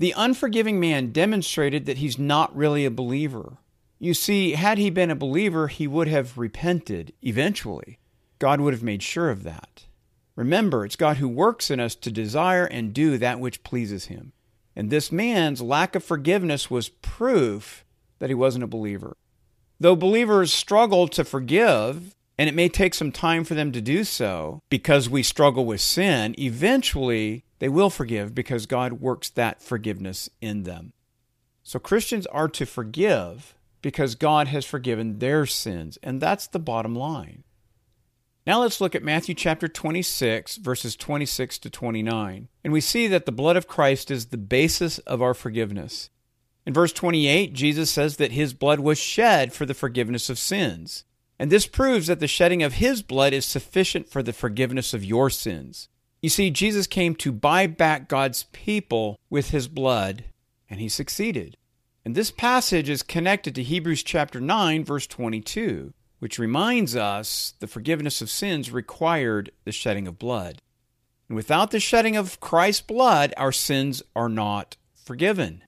The 0.00 0.14
unforgiving 0.16 0.80
man 0.80 1.12
demonstrated 1.12 1.84
that 1.84 1.98
he's 1.98 2.18
not 2.18 2.56
really 2.56 2.86
a 2.86 2.90
believer. 2.90 3.58
You 3.98 4.14
see, 4.14 4.52
had 4.52 4.78
he 4.78 4.88
been 4.88 5.10
a 5.10 5.14
believer, 5.14 5.68
he 5.68 5.86
would 5.86 6.08
have 6.08 6.38
repented 6.38 7.12
eventually. 7.20 7.98
God 8.38 8.62
would 8.62 8.72
have 8.72 8.82
made 8.82 9.02
sure 9.02 9.28
of 9.28 9.42
that. 9.42 9.84
Remember, 10.36 10.86
it's 10.86 10.96
God 10.96 11.18
who 11.18 11.28
works 11.28 11.70
in 11.70 11.80
us 11.80 11.94
to 11.96 12.10
desire 12.10 12.64
and 12.64 12.94
do 12.94 13.18
that 13.18 13.40
which 13.40 13.62
pleases 13.62 14.06
Him. 14.06 14.32
And 14.74 14.88
this 14.88 15.12
man's 15.12 15.60
lack 15.60 15.94
of 15.94 16.02
forgiveness 16.02 16.70
was 16.70 16.88
proof 16.88 17.84
that 18.20 18.30
he 18.30 18.34
wasn't 18.34 18.64
a 18.64 18.68
believer. 18.68 19.18
Though 19.78 19.96
believers 19.96 20.50
struggle 20.50 21.08
to 21.08 21.26
forgive, 21.26 22.14
and 22.40 22.48
it 22.48 22.54
may 22.54 22.70
take 22.70 22.94
some 22.94 23.12
time 23.12 23.44
for 23.44 23.52
them 23.52 23.70
to 23.70 23.82
do 23.82 24.02
so 24.02 24.62
because 24.70 25.10
we 25.10 25.22
struggle 25.22 25.66
with 25.66 25.82
sin, 25.82 26.34
eventually 26.38 27.44
they 27.58 27.68
will 27.68 27.90
forgive 27.90 28.34
because 28.34 28.64
God 28.64 28.94
works 28.94 29.28
that 29.28 29.60
forgiveness 29.60 30.30
in 30.40 30.62
them. 30.62 30.94
So 31.62 31.78
Christians 31.78 32.24
are 32.28 32.48
to 32.48 32.64
forgive, 32.64 33.54
because 33.82 34.14
God 34.14 34.48
has 34.48 34.64
forgiven 34.64 35.18
their 35.18 35.44
sins. 35.44 35.98
And 36.02 36.18
that's 36.18 36.46
the 36.46 36.58
bottom 36.58 36.94
line. 36.94 37.44
Now 38.46 38.62
let's 38.62 38.80
look 38.80 38.94
at 38.94 39.02
Matthew 39.02 39.34
chapter 39.34 39.68
26, 39.68 40.56
verses 40.56 40.96
26 40.96 41.58
to 41.58 41.68
29. 41.68 42.48
And 42.64 42.72
we 42.72 42.80
see 42.80 43.06
that 43.06 43.26
the 43.26 43.32
blood 43.32 43.58
of 43.58 43.68
Christ 43.68 44.10
is 44.10 44.28
the 44.28 44.38
basis 44.38 44.98
of 45.00 45.20
our 45.20 45.34
forgiveness. 45.34 46.08
In 46.64 46.72
verse 46.72 46.94
28, 46.94 47.52
Jesus 47.52 47.90
says 47.90 48.16
that 48.16 48.32
his 48.32 48.54
blood 48.54 48.80
was 48.80 48.96
shed 48.96 49.52
for 49.52 49.66
the 49.66 49.74
forgiveness 49.74 50.30
of 50.30 50.38
sins. 50.38 51.04
And 51.40 51.50
this 51.50 51.66
proves 51.66 52.08
that 52.08 52.20
the 52.20 52.28
shedding 52.28 52.62
of 52.62 52.74
his 52.74 53.00
blood 53.00 53.32
is 53.32 53.46
sufficient 53.46 54.10
for 54.10 54.22
the 54.22 54.34
forgiveness 54.34 54.92
of 54.92 55.02
your 55.02 55.30
sins. 55.30 55.88
You 56.20 56.28
see, 56.28 56.50
Jesus 56.50 56.86
came 56.86 57.14
to 57.14 57.32
buy 57.32 57.66
back 57.66 58.10
God's 58.10 58.42
people 58.52 59.18
with 59.30 59.48
his 59.48 59.66
blood, 59.66 60.24
and 60.68 60.80
he 60.80 60.88
succeeded. 60.90 61.56
And 62.04 62.14
this 62.14 62.30
passage 62.30 62.90
is 62.90 63.02
connected 63.02 63.54
to 63.54 63.62
Hebrews 63.62 64.02
chapter 64.02 64.38
9, 64.38 64.84
verse 64.84 65.06
22, 65.06 65.94
which 66.18 66.38
reminds 66.38 66.94
us 66.94 67.54
the 67.58 67.66
forgiveness 67.66 68.20
of 68.20 68.28
sins 68.28 68.70
required 68.70 69.50
the 69.64 69.72
shedding 69.72 70.06
of 70.06 70.18
blood. 70.18 70.60
And 71.30 71.36
without 71.36 71.70
the 71.70 71.80
shedding 71.80 72.16
of 72.16 72.38
Christ's 72.40 72.82
blood, 72.82 73.32
our 73.38 73.50
sins 73.50 74.02
are 74.14 74.28
not 74.28 74.76
forgiven. 74.94 75.62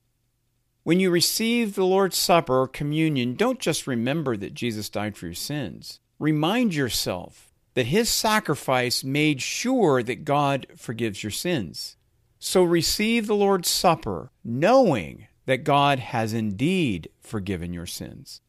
When 0.84 0.98
you 0.98 1.10
receive 1.10 1.74
the 1.74 1.84
Lord's 1.84 2.16
Supper 2.16 2.62
or 2.62 2.66
communion, 2.66 3.34
don't 3.34 3.60
just 3.60 3.86
remember 3.86 4.36
that 4.36 4.54
Jesus 4.54 4.88
died 4.88 5.16
for 5.16 5.26
your 5.26 5.34
sins. 5.34 6.00
Remind 6.18 6.74
yourself 6.74 7.52
that 7.74 7.86
his 7.86 8.08
sacrifice 8.08 9.04
made 9.04 9.40
sure 9.40 10.02
that 10.02 10.24
God 10.24 10.66
forgives 10.76 11.22
your 11.22 11.30
sins. 11.30 11.96
So 12.40 12.64
receive 12.64 13.28
the 13.28 13.36
Lord's 13.36 13.68
Supper 13.68 14.32
knowing 14.42 15.28
that 15.46 15.62
God 15.62 16.00
has 16.00 16.32
indeed 16.32 17.08
forgiven 17.20 17.72
your 17.72 17.86
sins. 17.86 18.40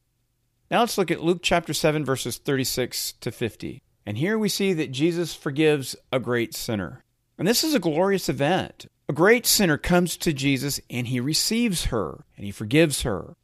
Now 0.72 0.80
let's 0.80 0.98
look 0.98 1.12
at 1.12 1.22
Luke 1.22 1.42
chapter 1.44 1.72
7, 1.74 2.04
verses 2.04 2.38
36 2.38 3.13
to 3.22 3.32
50. 3.32 3.80
And 4.08 4.18
here 4.18 4.40
we 4.40 4.50
see 4.50 4.74
that 4.74 4.92
Jesus 4.92 5.36
forgives 5.36 5.96
a 6.12 6.20
great 6.20 6.56
sinner. 6.56 7.04
And 7.38 7.48
this 7.48 7.63
is 7.63 7.75
a 7.75 7.80
glorious 7.80 8.28
event. 8.28 8.88
Great 9.13 9.46
sinner 9.46 9.77
comes 9.77 10.17
to 10.17 10.34
Jesus 10.34 10.79
and 10.89 11.08
he 11.08 11.20
receives 11.20 11.86
her 11.86 12.24
and 12.36 12.46
he 12.46 12.51
forgives 12.51 13.01
her. 13.01 13.36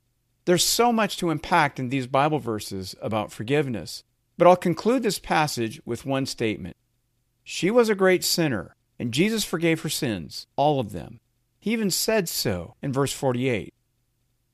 There's 0.45 0.63
so 0.63 0.91
much 0.91 1.17
to 1.17 1.29
unpack 1.29 1.77
in 1.77 1.89
these 1.89 2.07
Bible 2.07 2.39
verses 2.39 2.95
about 3.01 3.31
forgiveness, 3.31 4.03
but 4.37 4.47
I'll 4.47 4.55
conclude 4.55 5.03
this 5.03 5.19
passage 5.19 5.81
with 5.85 6.05
one 6.05 6.25
statement. 6.25 6.77
She 7.43 7.69
was 7.69 7.89
a 7.89 7.95
great 7.95 8.23
sinner, 8.23 8.75
and 8.97 9.11
Jesus 9.11 9.43
forgave 9.43 9.81
her 9.81 9.89
sins, 9.89 10.47
all 10.55 10.79
of 10.79 10.91
them. 10.91 11.19
He 11.59 11.71
even 11.71 11.91
said 11.91 12.29
so 12.29 12.75
in 12.81 12.93
verse 12.93 13.11
48. 13.11 13.73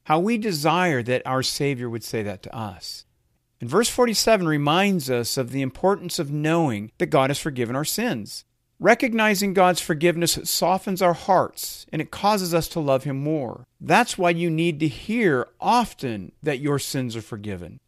How 0.06 0.20
we 0.20 0.38
desire 0.38 1.04
that 1.04 1.26
our 1.26 1.44
Savior 1.44 1.90
would 1.90 2.04
say 2.04 2.24
that 2.24 2.42
to 2.44 2.56
us. 2.56 3.06
And 3.62 3.70
verse 3.70 3.90
47 3.90 4.48
reminds 4.48 5.10
us 5.10 5.38
of 5.38 5.52
the 5.52 5.62
importance 5.62 6.20
of 6.20 6.32
knowing 6.32 6.92
that 6.98 7.08
God 7.08 7.30
has 7.30 7.40
forgiven 7.40 7.76
our 7.76 7.86
sins. 7.86 8.44
Recognizing 8.80 9.54
God's 9.54 9.80
forgiveness 9.80 10.38
softens 10.44 11.02
our 11.02 11.14
hearts 11.14 11.86
and 11.94 12.02
it 12.02 12.12
causes 12.12 12.54
us 12.54 12.68
to 12.70 12.82
love 12.82 13.06
Him 13.06 13.18
more. 13.18 13.66
That's 13.80 14.18
why 14.18 14.32
you 14.32 14.50
need 14.50 14.82
to 14.82 14.88
hear 14.88 15.48
often 15.62 16.34
that 16.44 16.60
your 16.60 16.78
sins 16.78 17.16
are 17.16 17.22
forgiven. 17.22 17.80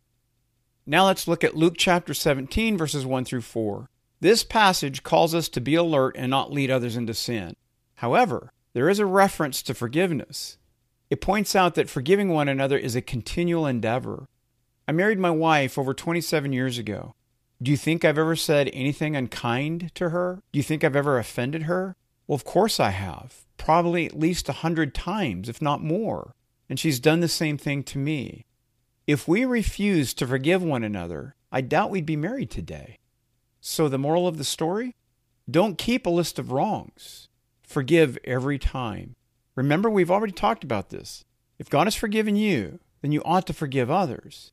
Now 0.85 1.07
let's 1.07 1.27
look 1.27 1.43
at 1.43 1.57
Luke 1.57 1.75
chapter 1.77 2.13
17, 2.13 2.77
verses 2.77 3.05
1 3.05 3.25
through 3.25 3.41
4. 3.41 3.89
This 4.21 4.45
passage 4.45 5.03
calls 5.03 5.35
us 5.35 5.49
to 5.49 5.61
be 5.61 5.75
alert 5.75 6.15
and 6.17 6.31
not 6.31 6.53
lead 6.53 6.71
others 6.71 6.95
into 6.95 7.13
sin. 7.13 7.55
However, 7.95 8.53
there 8.71 8.89
is 8.89 8.99
a 8.99 9.05
reference 9.05 9.61
to 9.63 9.73
forgiveness. 9.73 10.57
It 11.09 11.19
points 11.19 11.55
out 11.55 11.75
that 11.75 11.89
forgiving 11.89 12.29
one 12.29 12.47
another 12.47 12.77
is 12.77 12.95
a 12.95 13.01
continual 13.01 13.65
endeavor. 13.65 14.27
I 14.87 14.93
married 14.93 15.19
my 15.19 15.31
wife 15.31 15.77
over 15.77 15.93
27 15.93 16.53
years 16.53 16.77
ago. 16.77 17.13
Do 17.61 17.71
you 17.71 17.77
think 17.77 18.05
I've 18.05 18.19
ever 18.19 18.35
said 18.35 18.69
anything 18.71 19.15
unkind 19.15 19.91
to 19.95 20.09
her? 20.09 20.43
Do 20.51 20.59
you 20.59 20.63
think 20.63 20.83
I've 20.83 20.95
ever 20.95 21.17
offended 21.17 21.63
her? 21.63 21.95
Well, 22.27 22.35
of 22.35 22.45
course 22.45 22.79
I 22.79 22.91
have. 22.91 23.45
Probably 23.57 24.05
at 24.05 24.19
least 24.19 24.47
a 24.47 24.53
hundred 24.53 24.93
times, 24.93 25.49
if 25.49 25.59
not 25.61 25.83
more. 25.83 26.35
And 26.69 26.79
she's 26.79 26.99
done 26.99 27.19
the 27.19 27.27
same 27.27 27.57
thing 27.57 27.81
to 27.83 27.97
me. 27.97 28.45
If 29.07 29.27
we 29.27 29.43
refuse 29.43 30.13
to 30.15 30.27
forgive 30.27 30.61
one 30.61 30.83
another, 30.83 31.35
I 31.51 31.61
doubt 31.61 31.89
we'd 31.89 32.05
be 32.05 32.15
married 32.15 32.51
today. 32.51 32.99
So, 33.59 33.89
the 33.89 33.97
moral 33.97 34.27
of 34.27 34.37
the 34.37 34.43
story? 34.43 34.95
Don't 35.49 35.77
keep 35.77 36.05
a 36.05 36.11
list 36.11 36.37
of 36.37 36.51
wrongs. 36.51 37.27
Forgive 37.63 38.19
every 38.23 38.59
time. 38.59 39.15
Remember, 39.55 39.89
we've 39.89 40.11
already 40.11 40.33
talked 40.33 40.63
about 40.63 40.89
this. 40.89 41.25
If 41.57 41.69
God 41.69 41.87
has 41.87 41.95
forgiven 41.95 42.35
you, 42.35 42.79
then 43.01 43.11
you 43.11 43.23
ought 43.25 43.47
to 43.47 43.53
forgive 43.53 43.89
others. 43.89 44.51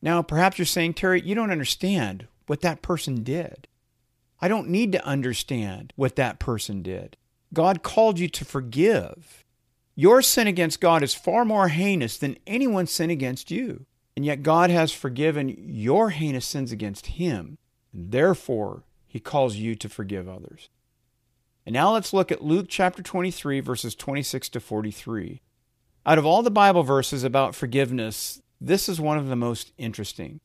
Now, 0.00 0.22
perhaps 0.22 0.58
you're 0.58 0.66
saying, 0.66 0.94
Terry, 0.94 1.20
you 1.20 1.34
don't 1.34 1.50
understand 1.50 2.28
what 2.46 2.60
that 2.60 2.82
person 2.82 3.22
did. 3.22 3.68
I 4.40 4.48
don't 4.48 4.68
need 4.68 4.92
to 4.92 5.06
understand 5.06 5.92
what 5.96 6.16
that 6.16 6.38
person 6.38 6.82
did. 6.82 7.16
God 7.52 7.82
called 7.82 8.18
you 8.18 8.28
to 8.28 8.44
forgive. 8.44 9.44
Your 9.94 10.22
sin 10.22 10.46
against 10.46 10.80
God 10.80 11.02
is 11.02 11.14
far 11.14 11.44
more 11.44 11.68
heinous 11.68 12.18
than 12.18 12.36
anyone's 12.46 12.90
sin 12.90 13.10
against 13.10 13.50
you. 13.50 13.86
And 14.16 14.24
yet 14.24 14.42
God 14.42 14.70
has 14.70 14.92
forgiven 14.92 15.54
your 15.58 16.10
heinous 16.10 16.46
sins 16.46 16.72
against 16.72 17.06
him. 17.06 17.58
And 17.92 18.10
therefore, 18.10 18.84
he 19.06 19.20
calls 19.20 19.56
you 19.56 19.74
to 19.76 19.88
forgive 19.88 20.28
others. 20.28 20.68
And 21.64 21.72
now 21.72 21.92
let's 21.92 22.12
look 22.12 22.30
at 22.30 22.44
Luke 22.44 22.66
chapter 22.68 23.02
23, 23.02 23.60
verses 23.60 23.94
26 23.94 24.48
to 24.50 24.60
43. 24.60 25.40
Out 26.04 26.18
of 26.18 26.26
all 26.26 26.42
the 26.42 26.50
Bible 26.50 26.82
verses 26.82 27.24
about 27.24 27.54
forgiveness, 27.54 28.42
this 28.60 28.88
is 28.88 29.00
one 29.00 29.16
of 29.16 29.28
the 29.28 29.36
most 29.36 29.72
interesting. 29.78 30.40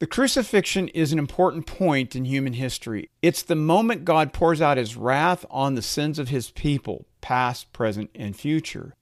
The 0.00 0.06
crucifixion 0.06 0.86
is 0.88 1.12
an 1.12 1.18
important 1.18 1.66
point 1.66 2.14
in 2.14 2.24
human 2.24 2.52
history. 2.52 3.10
It's 3.20 3.42
the 3.42 3.56
moment 3.56 4.04
God 4.04 4.32
pours 4.32 4.60
out 4.60 4.76
his 4.76 4.96
wrath 4.96 5.44
on 5.50 5.74
the 5.74 5.82
sins 5.82 6.20
of 6.20 6.28
his 6.28 6.52
people, 6.52 7.06
past, 7.20 7.72
present, 7.72 8.10
and 8.14 8.36
future. 8.36 8.94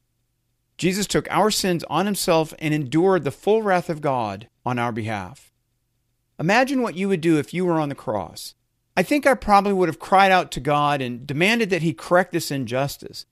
Jesus 0.78 1.06
took 1.06 1.30
our 1.30 1.50
sins 1.50 1.84
on 1.90 2.06
himself 2.06 2.54
and 2.58 2.72
endured 2.72 3.24
the 3.24 3.30
full 3.30 3.62
wrath 3.62 3.90
of 3.90 4.00
God 4.00 4.48
on 4.64 4.78
our 4.78 4.90
behalf. 4.90 5.52
Imagine 6.38 6.80
what 6.80 6.96
you 6.96 7.08
would 7.08 7.20
do 7.20 7.38
if 7.38 7.52
you 7.52 7.66
were 7.66 7.78
on 7.78 7.90
the 7.90 7.94
cross. 7.94 8.54
I 8.96 9.02
think 9.02 9.26
I 9.26 9.34
probably 9.34 9.74
would 9.74 9.90
have 9.90 9.98
cried 9.98 10.32
out 10.32 10.50
to 10.52 10.60
God 10.60 11.02
and 11.02 11.26
demanded 11.26 11.68
that 11.68 11.82
he 11.82 11.92
correct 11.92 12.32
this 12.32 12.50
injustice. 12.50 13.26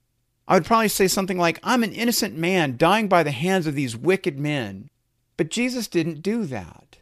I 0.47 0.53
would 0.55 0.67
probably 0.67 0.89
say 0.89 1.09
something 1.09 1.39
like, 1.39 1.61
I'm 1.63 1.83
an 1.83 1.93
innocent 1.93 2.37
man 2.37 2.77
dying 2.77 3.09
by 3.09 3.23
the 3.23 3.31
hands 3.31 3.67
of 3.67 3.75
these 3.75 3.97
wicked 3.97 4.39
men. 4.39 4.91
But 5.39 5.51
Jesus 5.51 5.89
didn't 5.89 6.23
do 6.23 6.45
that. 6.45 6.99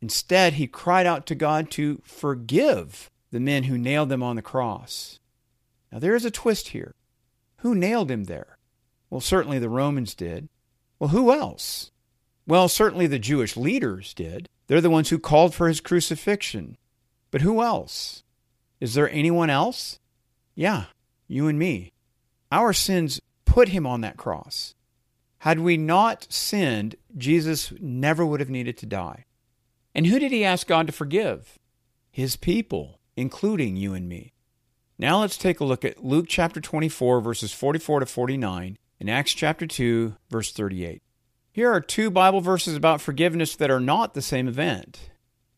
Instead, 0.00 0.54
he 0.54 0.66
cried 0.66 1.06
out 1.06 1.26
to 1.26 1.34
God 1.34 1.70
to 1.72 2.00
forgive 2.04 3.10
the 3.30 3.40
men 3.40 3.64
who 3.64 3.76
nailed 3.76 4.08
them 4.08 4.22
on 4.22 4.36
the 4.36 4.42
cross. 4.42 5.18
Now, 5.90 5.98
there 5.98 6.14
is 6.14 6.24
a 6.24 6.30
twist 6.30 6.68
here. 6.68 6.94
Who 7.58 7.74
nailed 7.74 8.10
him 8.10 8.24
there? 8.24 8.58
Well, 9.10 9.20
certainly 9.20 9.58
the 9.58 9.68
Romans 9.68 10.14
did. 10.14 10.48
Well, 10.98 11.10
who 11.10 11.32
else? 11.32 11.90
Well, 12.46 12.68
certainly 12.68 13.06
the 13.06 13.18
Jewish 13.18 13.56
leaders 13.56 14.14
did. 14.14 14.48
They're 14.66 14.80
the 14.80 14.90
ones 14.90 15.08
who 15.08 15.18
called 15.18 15.54
for 15.54 15.68
his 15.68 15.80
crucifixion. 15.80 16.76
But 17.30 17.40
who 17.40 17.62
else? 17.62 18.22
Is 18.80 18.94
there 18.94 19.10
anyone 19.10 19.50
else? 19.50 19.98
Yeah, 20.54 20.84
you 21.26 21.48
and 21.48 21.58
me. 21.58 21.92
Our 22.50 22.72
sins 22.72 23.20
put 23.44 23.68
him 23.68 23.86
on 23.86 24.00
that 24.02 24.16
cross. 24.16 24.74
Had 25.38 25.60
we 25.60 25.76
not 25.76 26.26
sinned, 26.30 26.96
Jesus 27.16 27.72
never 27.80 28.24
would 28.24 28.40
have 28.40 28.50
needed 28.50 28.76
to 28.78 28.86
die. 28.86 29.24
And 29.94 30.06
who 30.06 30.18
did 30.18 30.32
he 30.32 30.44
ask 30.44 30.66
God 30.66 30.86
to 30.86 30.92
forgive? 30.92 31.58
His 32.10 32.36
people, 32.36 33.00
including 33.16 33.76
you 33.76 33.94
and 33.94 34.08
me. 34.08 34.32
Now 34.98 35.20
let's 35.20 35.38
take 35.38 35.60
a 35.60 35.64
look 35.64 35.84
at 35.84 36.04
Luke 36.04 36.26
chapter 36.28 36.60
24, 36.60 37.20
verses 37.20 37.52
44 37.52 38.00
to 38.00 38.06
49, 38.06 38.78
and 39.00 39.10
Acts 39.10 39.32
chapter 39.32 39.66
2, 39.66 40.16
verse 40.30 40.52
38. 40.52 41.02
Here 41.52 41.72
are 41.72 41.80
two 41.80 42.10
Bible 42.10 42.40
verses 42.40 42.76
about 42.76 43.00
forgiveness 43.00 43.56
that 43.56 43.70
are 43.70 43.80
not 43.80 44.14
the 44.14 44.22
same 44.22 44.48
event. 44.48 45.10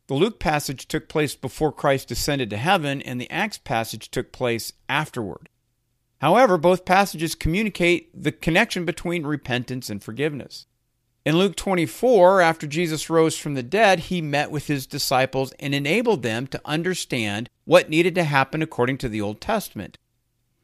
The 0.07 0.15
Luke 0.15 0.41
passage 0.41 0.89
took 0.89 1.09
place 1.09 1.35
before 1.35 1.73
Christ 1.73 2.11
ascended 2.11 2.51
to 2.51 2.57
heaven, 2.57 3.01
and 3.01 3.21
the 3.21 3.31
Acts 3.31 3.59
passage 3.59 4.11
took 4.11 4.33
place 4.33 4.73
afterward. 4.89 5.49
However, 6.21 6.59
both 6.59 6.85
passages 6.85 7.35
communicate 7.35 8.11
the 8.13 8.33
connection 8.33 8.85
between 8.85 9.27
repentance 9.27 9.89
and 9.89 10.03
forgiveness. 10.03 10.67
In 11.23 11.37
Luke 11.37 11.55
24, 11.55 12.41
after 12.41 12.67
Jesus 12.67 13.11
rose 13.11 13.37
from 13.37 13.53
the 13.53 13.63
dead, 13.63 14.01
he 14.01 14.23
met 14.23 14.51
with 14.51 14.69
his 14.69 14.87
disciples 14.87 15.53
and 15.61 15.75
enabled 15.75 16.23
them 16.23 16.47
to 16.47 16.61
understand 16.65 17.51
what 17.65 17.91
needed 17.91 18.15
to 18.15 18.25
happen 18.25 18.63
according 18.63 18.97
to 18.99 19.09
the 19.09 19.21
Old 19.21 19.39
Testament. 19.39 19.99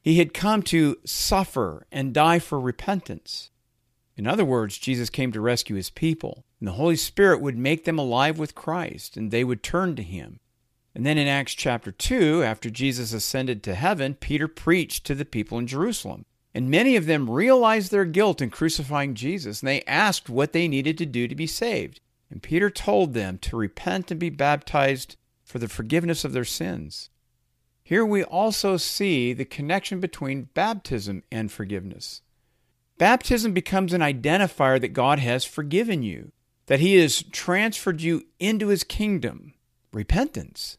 He 0.00 0.18
had 0.18 0.32
come 0.32 0.62
to 0.64 0.96
suffer 1.04 1.86
and 1.92 2.14
die 2.14 2.38
for 2.38 2.58
repentance. 2.58 3.50
In 4.16 4.26
other 4.26 4.46
words, 4.46 4.78
Jesus 4.78 5.10
came 5.10 5.30
to 5.32 5.42
rescue 5.42 5.76
his 5.76 5.90
people, 5.90 6.46
and 6.58 6.66
the 6.66 6.72
Holy 6.72 6.96
Spirit 6.96 7.42
would 7.42 7.58
make 7.58 7.84
them 7.84 7.98
alive 7.98 8.38
with 8.38 8.54
Christ, 8.54 9.18
and 9.18 9.30
they 9.30 9.44
would 9.44 9.62
turn 9.62 9.94
to 9.96 10.02
him. 10.02 10.40
And 10.94 11.04
then 11.04 11.18
in 11.18 11.28
Acts 11.28 11.52
chapter 11.52 11.92
2, 11.92 12.42
after 12.42 12.70
Jesus 12.70 13.12
ascended 13.12 13.62
to 13.64 13.74
heaven, 13.74 14.14
Peter 14.14 14.48
preached 14.48 15.04
to 15.04 15.14
the 15.14 15.26
people 15.26 15.58
in 15.58 15.66
Jerusalem. 15.66 16.24
And 16.56 16.70
many 16.70 16.96
of 16.96 17.04
them 17.04 17.28
realized 17.28 17.90
their 17.90 18.06
guilt 18.06 18.40
in 18.40 18.48
crucifying 18.48 19.12
Jesus, 19.12 19.60
and 19.60 19.68
they 19.68 19.82
asked 19.82 20.30
what 20.30 20.54
they 20.54 20.68
needed 20.68 20.96
to 20.96 21.04
do 21.04 21.28
to 21.28 21.34
be 21.34 21.46
saved. 21.46 22.00
And 22.30 22.42
Peter 22.42 22.70
told 22.70 23.12
them 23.12 23.36
to 23.40 23.58
repent 23.58 24.10
and 24.10 24.18
be 24.18 24.30
baptized 24.30 25.18
for 25.44 25.58
the 25.58 25.68
forgiveness 25.68 26.24
of 26.24 26.32
their 26.32 26.46
sins. 26.46 27.10
Here 27.84 28.06
we 28.06 28.24
also 28.24 28.78
see 28.78 29.34
the 29.34 29.44
connection 29.44 30.00
between 30.00 30.48
baptism 30.54 31.24
and 31.30 31.52
forgiveness. 31.52 32.22
Baptism 32.96 33.52
becomes 33.52 33.92
an 33.92 34.00
identifier 34.00 34.80
that 34.80 34.94
God 34.94 35.18
has 35.18 35.44
forgiven 35.44 36.02
you, 36.02 36.32
that 36.68 36.80
He 36.80 36.96
has 36.96 37.22
transferred 37.22 38.00
you 38.00 38.22
into 38.40 38.68
His 38.68 38.82
kingdom. 38.82 39.52
Repentance. 39.92 40.78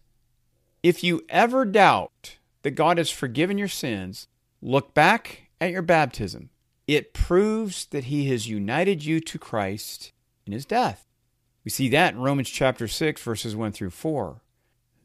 If 0.81 1.03
you 1.03 1.24
ever 1.29 1.65
doubt 1.65 2.39
that 2.63 2.72
God 2.72 2.98
has 2.98 3.12
forgiven 3.12 3.60
your 3.60 3.67
sins, 3.67 4.27
look 4.60 4.96
back 4.96 5.47
at 5.60 5.72
your 5.72 5.82
baptism. 5.82 6.50
It 6.88 7.14
proves 7.14 7.86
that 7.88 8.06
He 8.06 8.30
has 8.30 8.48
united 8.48 9.04
you 9.04 9.20
to 9.22 9.38
Christ 9.40 10.12
in 10.46 10.54
His 10.54 10.66
death. 10.66 11.06
We 11.64 11.72
see 11.72 11.90
that 11.90 12.14
in 12.14 12.22
Romans 12.22 12.50
chapter 12.50 12.88
6, 12.88 13.22
verses 13.22 13.56
1 13.56 13.74
through 13.74 13.90
4. 13.90 14.42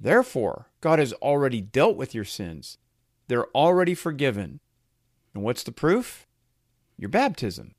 Therefore, 0.00 0.68
God 0.80 0.99
has 0.99 1.12
already 1.14 1.61
dealt 1.61 1.97
with 1.97 2.14
your 2.14 2.25
sins. 2.25 2.78
They're 3.28 3.49
already 3.49 3.94
forgiven. 3.94 4.61
And 5.35 5.42
what's 5.42 5.62
the 5.62 5.73
proof? 5.73 6.26
Your 6.97 7.09
baptism. 7.09 7.75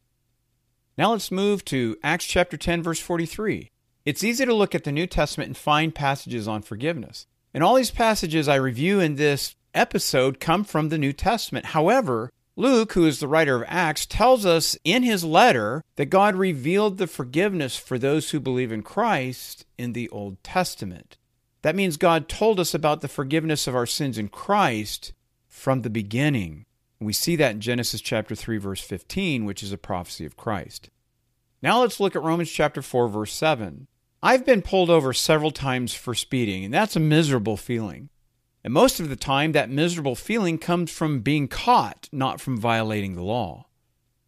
Now 0.97 1.11
let's 1.11 1.31
move 1.31 1.65
to 1.65 1.97
Acts 2.03 2.25
chapter 2.25 2.57
10, 2.57 2.83
verse 2.83 2.99
43. 2.99 3.69
It's 4.05 4.23
easy 4.23 4.45
to 4.45 4.53
look 4.53 4.75
at 4.75 4.83
the 4.83 4.91
New 4.91 5.07
Testament 5.07 5.47
and 5.47 5.57
find 5.57 5.95
passages 5.95 6.47
on 6.47 6.61
forgiveness. 6.61 7.25
And 7.53 7.63
all 7.63 7.75
these 7.75 7.91
passages 7.91 8.47
I 8.47 8.55
review 8.55 8.99
in 8.99 9.15
this 9.15 9.55
episode 9.73 10.39
come 10.39 10.63
from 10.63 10.89
the 10.89 10.97
New 10.97 11.13
Testament. 11.13 11.67
However, 11.67 12.31
Luke, 12.55 12.93
who 12.93 13.05
is 13.05 13.19
the 13.19 13.27
writer 13.27 13.55
of 13.55 13.65
Acts, 13.67 14.05
tells 14.05 14.45
us 14.45 14.77
in 14.83 15.01
his 15.01 15.23
letter 15.23 15.83
that 15.95 16.05
God 16.05 16.35
revealed 16.35 16.97
the 16.97 17.07
forgiveness 17.07 17.77
for 17.77 17.97
those 17.97 18.29
who 18.29 18.39
believe 18.39 18.71
in 18.71 18.83
Christ 18.83 19.65
in 19.77 19.93
the 19.93 20.07
Old 20.09 20.43
Testament. 20.43 21.17
That 21.63 21.75
means 21.75 21.97
God 21.97 22.29
told 22.29 22.59
us 22.59 22.75
about 22.75 23.01
the 23.01 23.07
forgiveness 23.07 23.65
of 23.65 23.75
our 23.75 23.87
sins 23.87 24.19
in 24.19 24.27
Christ 24.27 25.13
from 25.47 25.81
the 25.81 25.89
beginning. 25.89 26.65
We 26.99 27.13
see 27.13 27.35
that 27.37 27.55
in 27.55 27.61
Genesis 27.61 28.01
chapter 28.01 28.35
3 28.35 28.57
verse 28.57 28.81
15, 28.81 29.45
which 29.45 29.63
is 29.63 29.71
a 29.71 29.77
prophecy 29.77 30.25
of 30.25 30.37
Christ. 30.37 30.89
Now 31.61 31.81
let's 31.81 31.99
look 31.99 32.15
at 32.15 32.23
Romans 32.23 32.51
chapter 32.51 32.83
4 32.83 33.07
verse 33.07 33.33
7. 33.33 33.87
I've 34.21 34.45
been 34.45 34.61
pulled 34.61 34.89
over 34.89 35.11
several 35.11 35.51
times 35.51 35.93
for 35.93 36.13
speeding, 36.13 36.63
and 36.63 36.73
that's 36.73 36.95
a 36.95 36.99
miserable 36.99 37.57
feeling. 37.57 38.09
And 38.63 38.73
most 38.73 38.99
of 38.99 39.09
the 39.09 39.17
time, 39.17 39.51
that 39.51 39.69
miserable 39.69 40.15
feeling 40.15 40.57
comes 40.57 40.89
from 40.89 41.19
being 41.19 41.47
caught, 41.49 42.07
not 42.11 42.39
from 42.39 42.57
violating 42.57 43.15
the 43.15 43.23
law. 43.23 43.65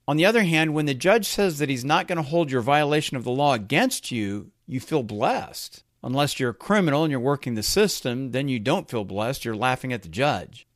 On 0.08 0.18
the 0.18 0.25
other 0.25 0.44
hand, 0.44 0.74
when 0.74 0.86
the 0.86 0.94
judge 0.94 1.25
says 1.25 1.58
that 1.58 1.70
he's 1.70 1.86
not 1.86 2.08
going 2.08 2.18
to 2.18 2.22
hold 2.22 2.51
your 2.51 2.62
violation 2.62 3.15
of 3.15 3.24
the 3.24 3.32
law 3.32 3.54
against 3.54 4.12
you, 4.12 4.51
you 4.68 4.80
feel 4.80 5.04
blessed. 5.04 5.84
Unless 6.04 6.39
you're 6.39 6.51
a 6.51 6.54
criminal 6.54 7.04
and 7.04 7.12
you're 7.12 7.20
working 7.20 7.56
the 7.56 7.63
system, 7.63 8.32
then 8.32 8.48
you 8.48 8.60
don't 8.60 8.89
feel 8.89 9.06
blessed. 9.06 9.46
You're 9.46 9.56
laughing 9.56 9.94
at 9.94 10.04
the 10.04 10.10
judge. 10.10 10.68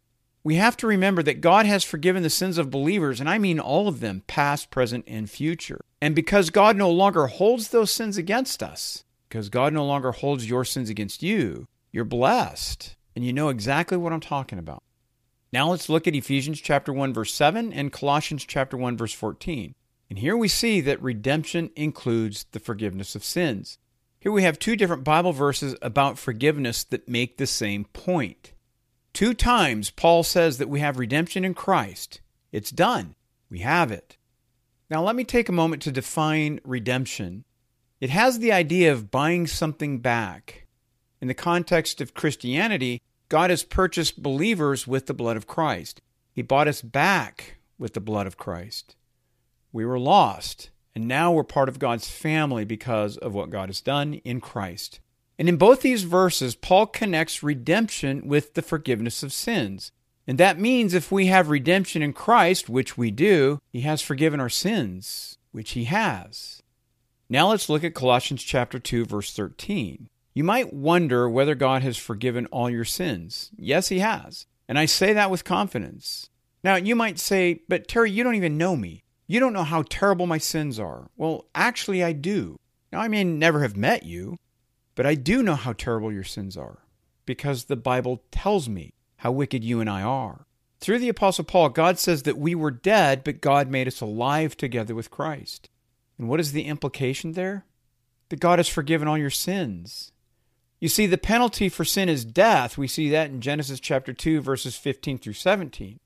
We 0.43 0.55
have 0.55 0.77
to 0.77 0.87
remember 0.87 1.21
that 1.23 1.41
God 1.41 1.65
has 1.65 1.83
forgiven 1.83 2.23
the 2.23 2.29
sins 2.29 2.57
of 2.57 2.71
believers, 2.71 3.19
and 3.19 3.29
I 3.29 3.37
mean 3.37 3.59
all 3.59 3.89
of 3.89 3.99
them, 3.99 4.23
past, 4.25 4.71
present, 4.71 5.03
and 5.05 5.29
future. 5.29 5.81
And 6.01 6.15
because 6.15 6.49
God 6.49 6.77
no 6.77 6.89
longer 6.89 7.27
holds 7.27 7.67
those 7.67 7.91
sins 7.91 8.17
against 8.17 8.63
us, 8.63 9.03
because 9.27 9.49
God 9.49 9.73
no 9.73 9.85
longer 9.85 10.13
holds 10.13 10.49
your 10.49 10.63
sins 10.63 10.89
against 10.89 11.21
you, 11.21 11.67
you're 11.91 12.05
blessed 12.05 12.95
and 13.15 13.25
you 13.25 13.33
know 13.33 13.49
exactly 13.49 13.97
what 13.97 14.13
I'm 14.13 14.19
talking 14.19 14.59
about. 14.59 14.83
Now 15.51 15.69
let's 15.69 15.89
look 15.89 16.07
at 16.07 16.15
Ephesians 16.15 16.61
chapter 16.61 16.93
1 16.93 17.13
verse 17.13 17.33
7 17.33 17.73
and 17.73 17.91
Colossians 17.91 18.45
chapter 18.45 18.77
1 18.77 18.97
verse 18.97 19.13
14. 19.13 19.73
And 20.09 20.19
here 20.19 20.37
we 20.37 20.47
see 20.47 20.81
that 20.81 21.01
redemption 21.01 21.71
includes 21.75 22.45
the 22.51 22.59
forgiveness 22.59 23.15
of 23.15 23.23
sins. 23.23 23.77
Here 24.19 24.31
we 24.31 24.43
have 24.43 24.59
two 24.59 24.75
different 24.75 25.03
Bible 25.03 25.31
verses 25.31 25.75
about 25.81 26.19
forgiveness 26.19 26.83
that 26.85 27.07
make 27.07 27.37
the 27.37 27.47
same 27.47 27.85
point. 27.85 28.53
Two 29.13 29.33
times 29.33 29.91
Paul 29.91 30.23
says 30.23 30.57
that 30.57 30.69
we 30.69 30.81
have 30.81 30.99
redemption 30.99 31.45
in 31.45 31.53
Christ. 31.53 32.21
It's 32.51 32.71
done. 32.71 33.15
We 33.49 33.59
have 33.59 33.91
it. 33.91 34.17
Now 34.89 35.03
let 35.03 35.15
me 35.15 35.23
take 35.23 35.49
a 35.49 35.53
moment 35.53 35.81
to 35.83 35.91
define 35.91 36.59
redemption. 36.63 37.43
It 37.99 38.09
has 38.09 38.39
the 38.39 38.51
idea 38.51 38.91
of 38.91 39.11
buying 39.11 39.45
something 39.47 39.99
back. 39.99 40.67
In 41.21 41.27
the 41.27 41.33
context 41.33 42.01
of 42.01 42.13
Christianity, 42.13 43.01
God 43.27 43.49
has 43.49 43.63
purchased 43.63 44.23
believers 44.23 44.87
with 44.87 45.05
the 45.05 45.13
blood 45.13 45.37
of 45.37 45.47
Christ. 45.47 46.01
He 46.31 46.41
bought 46.41 46.67
us 46.67 46.81
back 46.81 47.57
with 47.77 47.93
the 47.93 47.99
blood 47.99 48.27
of 48.27 48.37
Christ. 48.37 48.95
We 49.71 49.85
were 49.85 49.99
lost, 49.99 50.69
and 50.95 51.07
now 51.07 51.31
we're 51.31 51.43
part 51.43 51.69
of 51.69 51.79
God's 51.79 52.09
family 52.09 52.65
because 52.65 53.17
of 53.17 53.33
what 53.33 53.49
God 53.49 53.69
has 53.69 53.81
done 53.81 54.15
in 54.25 54.41
Christ. 54.41 54.99
And 55.37 55.47
in 55.47 55.57
both 55.57 55.81
these 55.81 56.03
verses, 56.03 56.55
Paul 56.55 56.87
connects 56.87 57.43
redemption 57.43 58.27
with 58.27 58.55
the 58.55 58.61
forgiveness 58.61 59.23
of 59.23 59.31
sins. 59.31 59.91
And 60.27 60.37
that 60.37 60.59
means 60.59 60.93
if 60.93 61.11
we 61.11 61.27
have 61.27 61.49
redemption 61.49 62.01
in 62.01 62.13
Christ, 62.13 62.69
which 62.69 62.97
we 62.97 63.09
do, 63.09 63.59
he 63.71 63.81
has 63.81 64.01
forgiven 64.01 64.39
our 64.39 64.49
sins, 64.49 65.37
which 65.51 65.71
he 65.71 65.85
has. 65.85 66.61
Now 67.29 67.49
let's 67.49 67.69
look 67.69 67.83
at 67.83 67.93
Colossians 67.93 68.43
chapter 68.43 68.79
2 68.79 69.05
verse 69.05 69.33
13. 69.33 70.09
You 70.39 70.45
might 70.45 70.73
wonder 70.73 71.29
whether 71.29 71.53
God 71.53 71.81
has 71.81 71.97
forgiven 71.97 72.45
all 72.45 72.69
your 72.69 72.85
sins. 72.85 73.51
Yes, 73.57 73.89
He 73.89 73.99
has. 73.99 74.45
And 74.69 74.79
I 74.79 74.85
say 74.85 75.11
that 75.11 75.29
with 75.29 75.43
confidence. 75.43 76.29
Now, 76.63 76.77
you 76.77 76.95
might 76.95 77.19
say, 77.19 77.63
but 77.67 77.89
Terry, 77.89 78.09
you 78.09 78.23
don't 78.23 78.35
even 78.35 78.57
know 78.57 78.77
me. 78.77 79.03
You 79.27 79.41
don't 79.41 79.51
know 79.51 79.65
how 79.65 79.83
terrible 79.89 80.27
my 80.27 80.37
sins 80.37 80.79
are. 80.79 81.09
Well, 81.17 81.47
actually, 81.53 82.01
I 82.01 82.13
do. 82.13 82.55
Now, 82.89 83.01
I 83.01 83.09
may 83.09 83.25
never 83.25 83.63
have 83.63 83.75
met 83.75 84.03
you, 84.03 84.37
but 84.95 85.05
I 85.05 85.15
do 85.15 85.43
know 85.43 85.55
how 85.55 85.73
terrible 85.73 86.09
your 86.09 86.23
sins 86.23 86.55
are 86.55 86.85
because 87.25 87.65
the 87.65 87.75
Bible 87.75 88.23
tells 88.31 88.69
me 88.69 88.93
how 89.17 89.33
wicked 89.33 89.61
you 89.65 89.81
and 89.81 89.89
I 89.89 90.03
are. 90.03 90.45
Through 90.79 90.99
the 90.99 91.09
Apostle 91.09 91.43
Paul, 91.43 91.67
God 91.67 91.99
says 91.99 92.23
that 92.23 92.37
we 92.37 92.55
were 92.55 92.71
dead, 92.71 93.25
but 93.25 93.41
God 93.41 93.69
made 93.69 93.89
us 93.89 93.99
alive 93.99 94.55
together 94.55 94.95
with 94.95 95.11
Christ. 95.11 95.69
And 96.17 96.29
what 96.29 96.39
is 96.39 96.53
the 96.53 96.63
implication 96.63 97.33
there? 97.33 97.65
That 98.29 98.39
God 98.39 98.57
has 98.57 98.69
forgiven 98.69 99.09
all 99.09 99.17
your 99.17 99.29
sins. 99.29 100.13
You 100.79 100.87
see, 100.87 101.07
the 101.07 101.17
penalty 101.17 101.67
for 101.67 101.83
sin 101.83 102.07
is 102.07 102.23
death. 102.23 102.77
We 102.77 102.87
see 102.87 103.09
that 103.09 103.29
in 103.29 103.41
Genesis 103.41 103.79
chapter 103.79 104.13
2, 104.13 104.41
verses 104.41 104.77
15 104.77 105.17
through 105.17 105.33
17. 105.33 105.99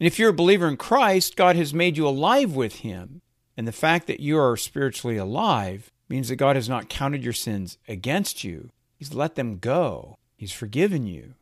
And 0.00 0.06
if 0.06 0.18
you're 0.18 0.30
a 0.30 0.34
believer 0.34 0.68
in 0.68 0.76
Christ, 0.76 1.36
God 1.36 1.56
has 1.56 1.74
made 1.74 1.96
you 1.96 2.06
alive 2.06 2.54
with 2.54 2.76
Him. 2.76 3.22
And 3.56 3.66
the 3.66 3.72
fact 3.72 4.06
that 4.06 4.20
you 4.20 4.38
are 4.38 4.56
spiritually 4.56 5.16
alive 5.16 5.90
means 6.08 6.28
that 6.28 6.36
God 6.36 6.56
has 6.56 6.68
not 6.68 6.88
counted 6.88 7.24
your 7.24 7.32
sins 7.32 7.78
against 7.88 8.44
you. 8.44 8.70
He's 8.96 9.14
let 9.14 9.34
them 9.34 9.58
go. 9.58 10.16
He's 10.36 10.52
forgiven 10.52 11.06
you. 11.06 11.34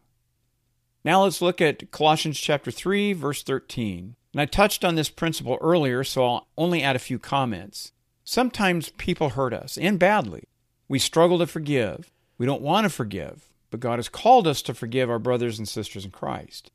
Now 1.04 1.24
let's 1.24 1.42
look 1.42 1.60
at 1.60 1.90
Colossians 1.90 2.38
chapter 2.38 2.70
3, 2.70 3.12
verse 3.12 3.42
13. 3.42 4.14
And 4.32 4.40
I 4.40 4.46
touched 4.46 4.84
on 4.84 4.94
this 4.94 5.10
principle 5.10 5.58
earlier, 5.60 6.04
so 6.04 6.24
I'll 6.24 6.46
only 6.56 6.82
add 6.82 6.96
a 6.96 7.00
few 7.00 7.18
comments. 7.18 7.92
Sometimes 8.24 8.90
people 8.90 9.30
hurt 9.30 9.52
us, 9.52 9.76
and 9.76 9.98
badly. 9.98 10.44
We 10.88 10.98
struggle 10.98 11.38
to 11.38 11.46
forgive. 11.46 12.10
We 12.42 12.46
don't 12.46 12.60
want 12.60 12.86
to 12.86 12.90
forgive, 12.90 13.52
but 13.70 13.78
God 13.78 14.00
has 14.00 14.08
called 14.08 14.48
us 14.48 14.62
to 14.62 14.74
forgive 14.74 15.08
our 15.08 15.20
brothers 15.20 15.60
and 15.60 15.68
sisters 15.68 16.04
in 16.04 16.10
Christ. 16.10 16.72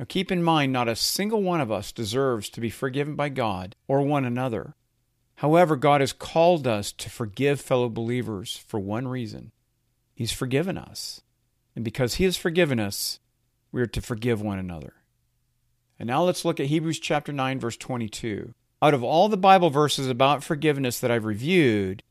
Now 0.00 0.04
keep 0.08 0.32
in 0.32 0.42
mind, 0.42 0.72
not 0.72 0.88
a 0.88 0.96
single 0.96 1.44
one 1.44 1.60
of 1.60 1.70
us 1.70 1.92
deserves 1.92 2.48
to 2.48 2.60
be 2.60 2.70
forgiven 2.70 3.14
by 3.14 3.28
God 3.28 3.76
or 3.86 4.02
one 4.02 4.24
another. 4.24 4.74
However, 5.36 5.76
God 5.76 6.00
has 6.00 6.12
called 6.12 6.66
us 6.66 6.90
to 6.90 7.08
forgive 7.08 7.60
fellow 7.60 7.88
believers 7.88 8.56
for 8.66 8.80
one 8.80 9.06
reason 9.06 9.52
He's 10.12 10.32
forgiven 10.32 10.76
us. 10.76 11.20
And 11.76 11.84
because 11.84 12.14
He 12.14 12.24
has 12.24 12.36
forgiven 12.36 12.80
us, 12.80 13.20
we 13.70 13.80
are 13.82 13.86
to 13.86 14.02
forgive 14.02 14.42
one 14.42 14.58
another. 14.58 14.94
And 16.00 16.08
now 16.08 16.24
let's 16.24 16.44
look 16.44 16.58
at 16.58 16.66
Hebrews 16.66 16.98
chapter 16.98 17.32
9, 17.32 17.60
verse 17.60 17.76
22. 17.76 18.54
Out 18.82 18.92
of 18.92 19.04
all 19.04 19.28
the 19.28 19.36
Bible 19.36 19.70
verses 19.70 20.08
about 20.08 20.42
forgiveness 20.42 20.98
that 20.98 21.12
I've 21.12 21.24
reviewed, 21.26 22.02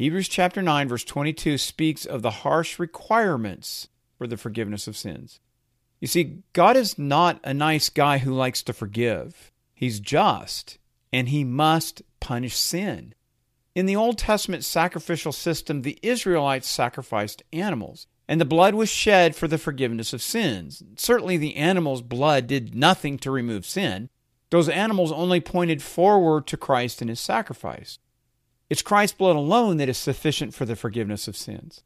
Hebrews 0.00 0.28
chapter 0.28 0.62
9 0.62 0.88
verse 0.88 1.04
22 1.04 1.58
speaks 1.58 2.06
of 2.06 2.22
the 2.22 2.30
harsh 2.30 2.78
requirements 2.78 3.88
for 4.16 4.26
the 4.26 4.38
forgiveness 4.38 4.88
of 4.88 4.96
sins. 4.96 5.40
You 6.00 6.08
see, 6.08 6.38
God 6.54 6.74
is 6.74 6.98
not 6.98 7.38
a 7.44 7.52
nice 7.52 7.90
guy 7.90 8.16
who 8.16 8.32
likes 8.32 8.62
to 8.62 8.72
forgive. 8.72 9.52
He's 9.74 10.00
just, 10.00 10.78
and 11.12 11.28
he 11.28 11.44
must 11.44 12.00
punish 12.18 12.56
sin. 12.56 13.12
In 13.74 13.84
the 13.84 13.94
Old 13.94 14.16
Testament 14.16 14.64
sacrificial 14.64 15.32
system, 15.32 15.82
the 15.82 15.98
Israelites 16.02 16.66
sacrificed 16.66 17.42
animals, 17.52 18.06
and 18.26 18.40
the 18.40 18.46
blood 18.46 18.74
was 18.74 18.88
shed 18.88 19.36
for 19.36 19.48
the 19.48 19.58
forgiveness 19.58 20.14
of 20.14 20.22
sins. 20.22 20.82
Certainly, 20.96 21.36
the 21.36 21.56
animal's 21.56 22.00
blood 22.00 22.46
did 22.46 22.74
nothing 22.74 23.18
to 23.18 23.30
remove 23.30 23.66
sin. 23.66 24.08
Those 24.48 24.70
animals 24.70 25.12
only 25.12 25.42
pointed 25.42 25.82
forward 25.82 26.46
to 26.46 26.56
Christ 26.56 27.02
and 27.02 27.10
his 27.10 27.20
sacrifice. 27.20 27.98
It's 28.70 28.82
Christ's 28.82 29.16
blood 29.16 29.34
alone 29.34 29.78
that 29.78 29.88
is 29.88 29.98
sufficient 29.98 30.54
for 30.54 30.64
the 30.64 30.76
forgiveness 30.76 31.26
of 31.26 31.36
sins. 31.36 31.82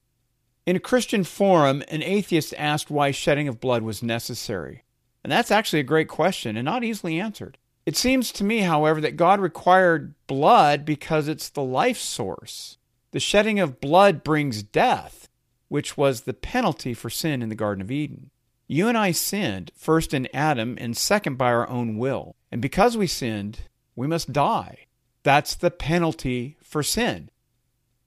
In 0.66 0.76
a 0.76 0.80
Christian 0.80 1.24
forum, 1.24 1.82
an 1.88 2.02
atheist 2.02 2.54
asked 2.58 2.90
why 2.90 3.10
shedding 3.10 3.48
of 3.48 3.58
blood 3.58 3.82
was 3.82 4.02
necessary. 4.02 4.84
And 5.22 5.32
that's 5.32 5.50
actually 5.50 5.80
a 5.80 5.84
great 5.84 6.08
question 6.08 6.56
and 6.56 6.64
not 6.66 6.84
easily 6.84 7.18
answered. 7.18 7.56
It 7.86 7.96
seems 7.96 8.30
to 8.32 8.44
me, 8.44 8.60
however, 8.60 9.00
that 9.00 9.16
God 9.16 9.40
required 9.40 10.14
blood 10.26 10.84
because 10.84 11.26
it's 11.26 11.48
the 11.48 11.62
life 11.62 11.98
source. 11.98 12.76
The 13.12 13.20
shedding 13.20 13.60
of 13.60 13.80
blood 13.80 14.22
brings 14.22 14.62
death, 14.62 15.28
which 15.68 15.96
was 15.96 16.22
the 16.22 16.34
penalty 16.34 16.92
for 16.92 17.08
sin 17.08 17.42
in 17.42 17.48
the 17.48 17.54
Garden 17.54 17.80
of 17.80 17.90
Eden. 17.90 18.30
You 18.66 18.88
and 18.88 18.96
I 18.96 19.12
sinned, 19.12 19.70
first 19.74 20.12
in 20.12 20.28
Adam 20.34 20.76
and 20.78 20.96
second 20.96 21.36
by 21.36 21.52
our 21.52 21.68
own 21.68 21.96
will. 21.96 22.36
And 22.50 22.60
because 22.60 22.96
we 22.96 23.06
sinned, 23.06 23.60
we 23.96 24.06
must 24.06 24.32
die. 24.32 24.86
That's 25.22 25.54
the 25.54 25.70
penalty 25.70 26.56
for 26.74 26.82
sin. 26.82 27.30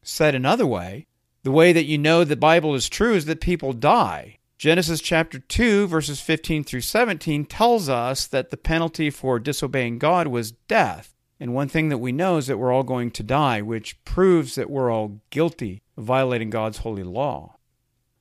Said 0.04 0.36
another 0.36 0.68
way, 0.68 1.08
the 1.44 1.54
way 1.54 1.72
that 1.72 1.86
you 1.86 1.98
know 1.98 2.26
the 2.26 2.36
Bible 2.36 2.76
is 2.76 2.90
true 2.90 3.14
is 3.14 3.24
that 3.24 3.40
people 3.40 3.72
die. 3.72 4.40
Genesis 4.58 5.00
chapter 5.00 5.40
2, 5.40 5.88
verses 5.88 6.20
15 6.20 6.66
through 6.66 6.82
17 6.82 7.46
tells 7.46 7.88
us 7.88 8.28
that 8.28 8.50
the 8.50 8.58
penalty 8.58 9.10
for 9.10 9.40
disobeying 9.40 10.00
God 10.00 10.28
was 10.28 10.52
death. 10.52 11.16
And 11.40 11.54
one 11.54 11.70
thing 11.70 11.88
that 11.88 12.00
we 12.00 12.12
know 12.12 12.36
is 12.36 12.48
that 12.48 12.58
we're 12.58 12.74
all 12.74 12.84
going 12.84 13.10
to 13.12 13.24
die, 13.24 13.62
which 13.62 14.04
proves 14.04 14.56
that 14.56 14.70
we're 14.70 14.92
all 14.92 15.22
guilty 15.30 15.82
of 15.96 16.04
violating 16.04 16.50
God's 16.50 16.80
holy 16.80 17.04
law. 17.04 17.56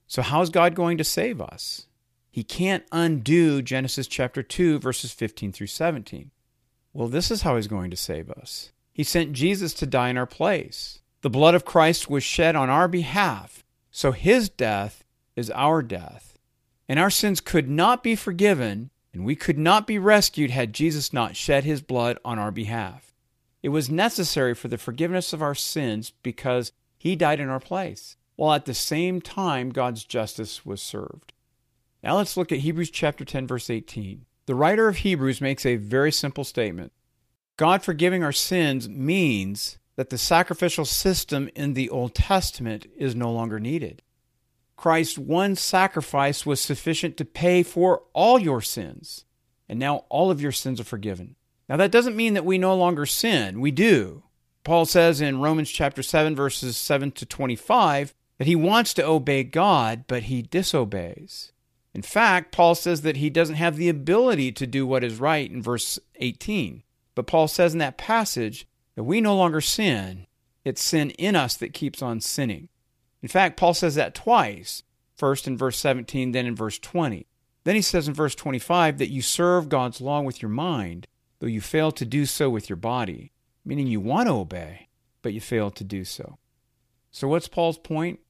So, 0.07 0.23
how 0.23 0.43
is 0.43 0.51
God 0.51 0.77
going 0.77 0.97
to 0.99 1.03
save 1.03 1.41
us? 1.41 1.89
He 2.31 2.45
can't 2.45 2.85
undo 2.93 3.63
Genesis 3.63 4.07
chapter 4.07 4.45
2, 4.45 4.79
verses 4.79 5.11
15 5.11 5.51
through 5.51 5.67
17. 5.67 6.31
Well, 6.93 7.09
this 7.09 7.33
is 7.33 7.43
how 7.43 7.57
He's 7.57 7.67
going 7.67 7.91
to 7.91 7.97
save 7.97 8.31
us. 8.31 8.71
He 8.97 9.05
sent 9.05 9.35
Jesus 9.35 9.75
to 9.75 9.85
die 9.85 10.09
in 10.09 10.17
our 10.17 10.25
place. 10.25 11.01
The 11.21 11.29
blood 11.29 11.55
of 11.55 11.67
Christ 11.67 12.09
was 12.09 12.25
shed 12.25 12.57
on 12.57 12.71
our 12.71 12.89
behalf, 12.89 13.63
so 13.91 14.11
His 14.11 14.49
death 14.49 15.05
is 15.37 15.51
our 15.51 15.83
death. 15.83 16.39
And 16.89 16.99
our 16.99 17.11
sins 17.11 17.43
could 17.43 17.69
not 17.69 18.03
be 18.03 18.17
forgiven, 18.17 18.89
and 19.13 19.27
we 19.27 19.37
could 19.37 19.59
not 19.59 19.87
be 19.87 19.99
rescued 19.99 20.51
had 20.51 20.73
Jesus 20.73 21.13
not 21.13 21.37
shed 21.37 21.65
His 21.65 21.83
blood 21.83 22.19
on 22.25 22.39
our 22.39 22.51
behalf. 22.51 23.13
It 23.63 23.69
was 23.69 23.91
necessary 23.91 24.55
for 24.55 24.69
the 24.69 24.79
forgiveness 24.79 25.35
of 25.35 25.43
our 25.43 25.55
sins 25.55 26.15
because 26.23 26.73
He 26.97 27.17
died 27.17 27.39
in 27.39 27.51
our 27.51 27.61
place, 27.61 28.17
while 28.37 28.55
at 28.55 28.65
the 28.65 28.73
same 28.73 29.21
time 29.21 29.73
God's 29.73 30.05
justice 30.05 30.65
was 30.65 30.81
served. 30.81 31.35
Now 32.03 32.17
let's 32.17 32.39
look 32.39 32.51
at 32.51 32.61
Hebrews 32.61 32.89
chapter 32.89 33.27
10 33.27 33.47
verse 33.47 33.69
18. 33.69 34.25
The 34.47 34.55
writer 34.55 34.89
of 34.89 34.97
Hebrews 34.97 35.43
makes 35.43 35.67
a 35.67 35.77
very 35.77 36.11
simple 36.11 36.45
statement. 36.45 36.93
God 37.57 37.83
forgiving 37.83 38.23
our 38.23 38.33
sins 38.33 38.89
means 38.89 39.79
that 39.97 40.11
the 40.11 40.19
sacrificial 40.19 40.85
system 40.85 41.49
in 41.55 41.73
the 41.73 41.89
Old 41.89 42.15
Testament 42.15 42.87
is 42.97 43.15
no 43.15 43.33
longer 43.33 43.59
needed. 43.59 44.03
Christ's 44.77 45.17
one 45.17 45.57
sacrifice 45.57 46.45
was 46.45 46.61
sufficient 46.61 47.17
to 47.17 47.25
pay 47.25 47.63
for 47.63 48.03
all 48.13 48.39
your 48.39 48.61
sins, 48.61 49.25
and 49.71 49.79
now 49.79 50.05
all 50.11 50.31
of 50.31 50.41
your 50.41 50.53
sins 50.53 50.79
are 50.81 50.85
forgiven. 50.85 51.35
Now 51.67 51.79
that 51.79 51.91
doesn't 51.91 52.15
mean 52.15 52.35
that 52.35 52.45
we 52.45 52.59
no 52.59 52.77
longer 52.77 53.07
sin. 53.07 53.61
We 53.61 53.71
do. 53.71 54.23
Paul 54.63 54.85
says 54.85 55.21
in 55.23 55.41
Romans 55.41 55.71
chapter 55.71 56.03
7 56.03 56.37
verses 56.37 56.77
7 56.77 57.11
to 57.13 57.25
25 57.25 58.15
that 58.37 58.47
he 58.47 58.55
wants 58.55 58.93
to 58.95 59.07
obey 59.07 59.45
God, 59.45 60.05
but 60.07 60.25
he 60.25 60.43
disobeys. 60.43 61.53
In 61.95 62.03
fact, 62.03 62.53
Paul 62.53 62.75
says 62.75 63.01
that 63.01 63.17
he 63.17 63.31
doesn't 63.31 63.55
have 63.55 63.77
the 63.77 63.89
ability 63.89 64.53
to 64.53 64.67
do 64.67 64.87
what 64.87 65.03
is 65.03 65.19
right 65.19 65.51
in 65.51 65.63
verse 65.63 65.99
18. 66.17 66.83
But 67.17 67.27
Paul 67.27 67.49
says 67.49 67.73
in 67.73 67.81
that 67.81 67.99
passage 67.99 68.69
that 68.95 69.03
we 69.03 69.21
no 69.21 69.35
longer 69.35 69.61
sin, 69.61 70.29
it's 70.65 70.83
sin 70.83 71.11
in 71.11 71.35
us 71.35 71.57
that 71.57 71.73
keeps 71.73 72.03
on 72.03 72.21
sinning. 72.21 72.69
In 73.23 73.29
fact, 73.29 73.57
Paul 73.57 73.75
says 73.75 73.97
that 73.97 74.15
twice, 74.15 74.85
first 75.17 75.49
in 75.49 75.57
verse 75.57 75.79
17, 75.79 76.31
then 76.31 76.47
in 76.47 76.55
verse 76.55 76.79
20. 76.79 77.27
Then 77.65 77.75
he 77.75 77.83
says 77.83 78.07
in 78.07 78.15
verse 78.15 78.37
25 78.37 78.99
that 78.99 79.11
you 79.11 79.23
serve 79.23 79.69
God's 79.69 80.01
law 80.01 80.21
with 80.21 80.41
your 80.41 80.51
mind, 80.51 81.09
though 81.41 81.47
you 81.49 81.61
fail 81.61 81.91
to 81.93 82.05
do 82.05 82.27
so 82.27 82.49
with 82.49 82.69
your 82.69 82.77
body, 82.77 83.33
meaning 83.65 83.89
you 83.89 84.01
want 84.01 84.29
to 84.29 84.35
obey, 84.35 84.89
but 85.23 85.33
you 85.33 85.41
fail 85.41 85.71
to 85.73 85.83
do 85.83 86.05
so. 86.05 86.39
So, 87.11 87.27
what's 87.27 87.49
Paul's 87.49 87.79
point? 87.79 88.21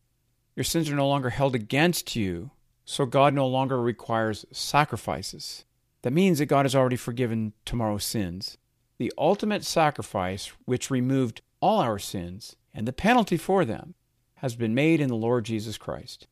Your 0.54 0.64
sins 0.64 0.88
are 0.88 0.94
no 0.96 1.08
longer 1.08 1.30
held 1.30 1.54
against 1.54 2.16
you, 2.16 2.52
so 2.84 3.04
God 3.04 3.34
no 3.34 3.46
longer 3.46 3.80
requires 3.80 4.46
sacrifices. 4.52 5.64
That 6.02 6.12
means 6.12 6.38
that 6.38 6.46
God 6.46 6.64
has 6.64 6.74
already 6.74 6.96
forgiven 6.96 7.52
tomorrow's 7.64 8.04
sins. 8.04 8.56
The 8.98 9.12
ultimate 9.18 9.64
sacrifice, 9.64 10.52
which 10.64 10.90
removed 10.90 11.42
all 11.60 11.80
our 11.80 11.98
sins 11.98 12.56
and 12.74 12.86
the 12.86 12.92
penalty 12.92 13.36
for 13.36 13.64
them, 13.64 13.94
has 14.36 14.56
been 14.56 14.74
made 14.74 15.00
in 15.00 15.08
the 15.08 15.16
Lord 15.16 15.44
Jesus 15.44 15.78
Christ. 15.78 16.26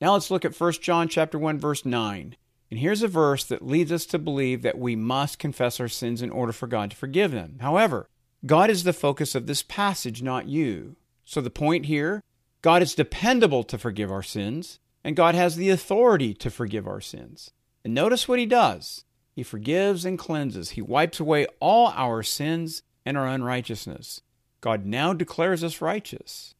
Now 0.00 0.12
let's 0.12 0.30
look 0.30 0.44
at 0.44 0.58
1 0.58 0.72
John 0.74 1.08
chapter 1.08 1.38
1 1.38 1.58
verse 1.58 1.84
9. 1.84 2.36
And 2.70 2.80
here's 2.80 3.02
a 3.02 3.08
verse 3.08 3.44
that 3.44 3.66
leads 3.66 3.90
us 3.90 4.04
to 4.06 4.18
believe 4.18 4.62
that 4.62 4.78
we 4.78 4.94
must 4.94 5.38
confess 5.38 5.80
our 5.80 5.88
sins 5.88 6.20
in 6.20 6.30
order 6.30 6.52
for 6.52 6.66
God 6.66 6.90
to 6.90 6.96
forgive 6.96 7.32
them. 7.32 7.58
However, 7.60 8.06
God 8.44 8.70
is 8.70 8.84
the 8.84 8.92
focus 8.92 9.34
of 9.34 9.46
this 9.46 9.62
passage, 9.62 10.22
not 10.22 10.46
you. 10.46 10.96
So 11.24 11.40
the 11.40 11.50
point 11.50 11.86
here, 11.86 12.22
God 12.62 12.82
is 12.82 12.94
dependable 12.94 13.64
to 13.64 13.78
forgive 13.78 14.12
our 14.12 14.22
sins, 14.22 14.78
and 15.02 15.16
God 15.16 15.34
has 15.34 15.56
the 15.56 15.70
authority 15.70 16.34
to 16.34 16.50
forgive 16.50 16.86
our 16.86 17.00
sins. 17.00 17.50
And 17.84 17.94
notice 17.94 18.28
what 18.28 18.38
he 18.38 18.46
does. 18.46 19.04
He 19.38 19.44
forgives 19.44 20.04
and 20.04 20.18
cleanses. 20.18 20.70
He 20.70 20.82
wipes 20.82 21.20
away 21.20 21.46
all 21.60 21.92
our 21.94 22.24
sins 22.24 22.82
and 23.06 23.16
our 23.16 23.28
unrighteousness. 23.28 24.20
God 24.60 24.84
now 24.84 25.12
declares 25.12 25.62
us 25.62 25.80
righteous. 25.80 26.56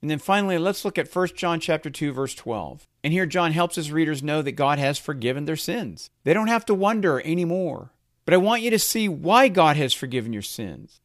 And 0.00 0.10
then 0.10 0.18
finally, 0.18 0.58
let's 0.58 0.84
look 0.84 0.98
at 0.98 1.14
1 1.14 1.28
John 1.36 1.60
chapter 1.60 1.90
2 1.90 2.12
verse 2.12 2.34
12. 2.34 2.88
And 3.04 3.12
here 3.12 3.24
John 3.24 3.52
helps 3.52 3.76
his 3.76 3.92
readers 3.92 4.20
know 4.20 4.42
that 4.42 4.50
God 4.56 4.80
has 4.80 4.98
forgiven 4.98 5.44
their 5.44 5.54
sins. 5.54 6.10
They 6.24 6.34
don't 6.34 6.48
have 6.48 6.64
to 6.64 6.74
wonder 6.74 7.20
anymore. 7.24 7.92
But 8.24 8.34
I 8.34 8.38
want 8.38 8.62
you 8.62 8.70
to 8.70 8.80
see 8.80 9.08
why 9.08 9.46
God 9.46 9.76
has 9.76 9.94
forgiven 9.94 10.32
your 10.32 10.42
sins. 10.42 11.00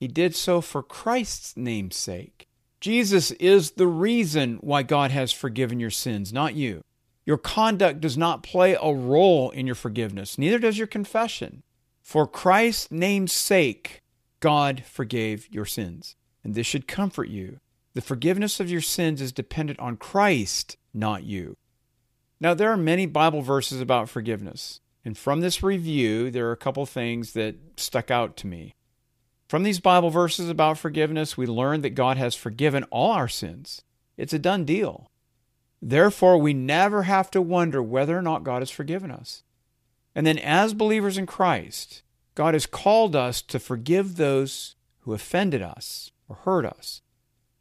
He 0.00 0.08
did 0.08 0.34
so 0.34 0.60
for 0.60 0.82
Christ's 0.82 1.56
name's 1.56 1.94
sake. 1.94 2.48
Jesus 2.80 3.30
is 3.30 3.70
the 3.70 3.86
reason 3.86 4.58
why 4.62 4.82
God 4.82 5.12
has 5.12 5.30
forgiven 5.30 5.78
your 5.78 5.90
sins, 5.90 6.32
not 6.32 6.56
you. 6.56 6.82
Your 7.24 7.38
conduct 7.38 8.00
does 8.00 8.16
not 8.16 8.42
play 8.42 8.76
a 8.80 8.92
role 8.92 9.50
in 9.50 9.66
your 9.66 9.74
forgiveness, 9.74 10.38
neither 10.38 10.58
does 10.58 10.78
your 10.78 10.86
confession. 10.86 11.62
For 12.00 12.26
Christ's 12.26 12.90
name's 12.90 13.32
sake, 13.32 14.00
God 14.40 14.82
forgave 14.84 15.48
your 15.50 15.66
sins. 15.66 16.16
And 16.42 16.54
this 16.54 16.66
should 16.66 16.88
comfort 16.88 17.28
you. 17.28 17.60
The 17.94 18.00
forgiveness 18.00 18.60
of 18.60 18.70
your 18.70 18.80
sins 18.80 19.20
is 19.20 19.32
dependent 19.32 19.78
on 19.78 19.96
Christ, 19.96 20.76
not 20.94 21.22
you. 21.24 21.56
Now, 22.40 22.54
there 22.54 22.70
are 22.70 22.76
many 22.76 23.04
Bible 23.06 23.42
verses 23.42 23.80
about 23.80 24.08
forgiveness. 24.08 24.80
And 25.04 25.16
from 25.16 25.40
this 25.40 25.62
review, 25.62 26.30
there 26.30 26.48
are 26.48 26.52
a 26.52 26.56
couple 26.56 26.86
things 26.86 27.32
that 27.34 27.56
stuck 27.76 28.10
out 28.10 28.36
to 28.38 28.46
me. 28.46 28.74
From 29.48 29.62
these 29.62 29.80
Bible 29.80 30.10
verses 30.10 30.48
about 30.48 30.78
forgiveness, 30.78 31.36
we 31.36 31.46
learn 31.46 31.82
that 31.82 31.90
God 31.90 32.16
has 32.16 32.34
forgiven 32.34 32.84
all 32.84 33.12
our 33.12 33.28
sins. 33.28 33.82
It's 34.16 34.32
a 34.32 34.38
done 34.38 34.64
deal. 34.64 35.09
Therefore, 35.82 36.38
we 36.38 36.52
never 36.52 37.04
have 37.04 37.30
to 37.30 37.40
wonder 37.40 37.82
whether 37.82 38.16
or 38.16 38.22
not 38.22 38.44
God 38.44 38.60
has 38.62 38.70
forgiven 38.70 39.10
us. 39.10 39.42
And 40.14 40.26
then, 40.26 40.38
as 40.38 40.74
believers 40.74 41.16
in 41.16 41.26
Christ, 41.26 42.02
God 42.34 42.54
has 42.54 42.66
called 42.66 43.16
us 43.16 43.42
to 43.42 43.58
forgive 43.58 44.16
those 44.16 44.76
who 45.00 45.14
offended 45.14 45.62
us 45.62 46.12
or 46.28 46.36
hurt 46.36 46.66
us. 46.66 47.02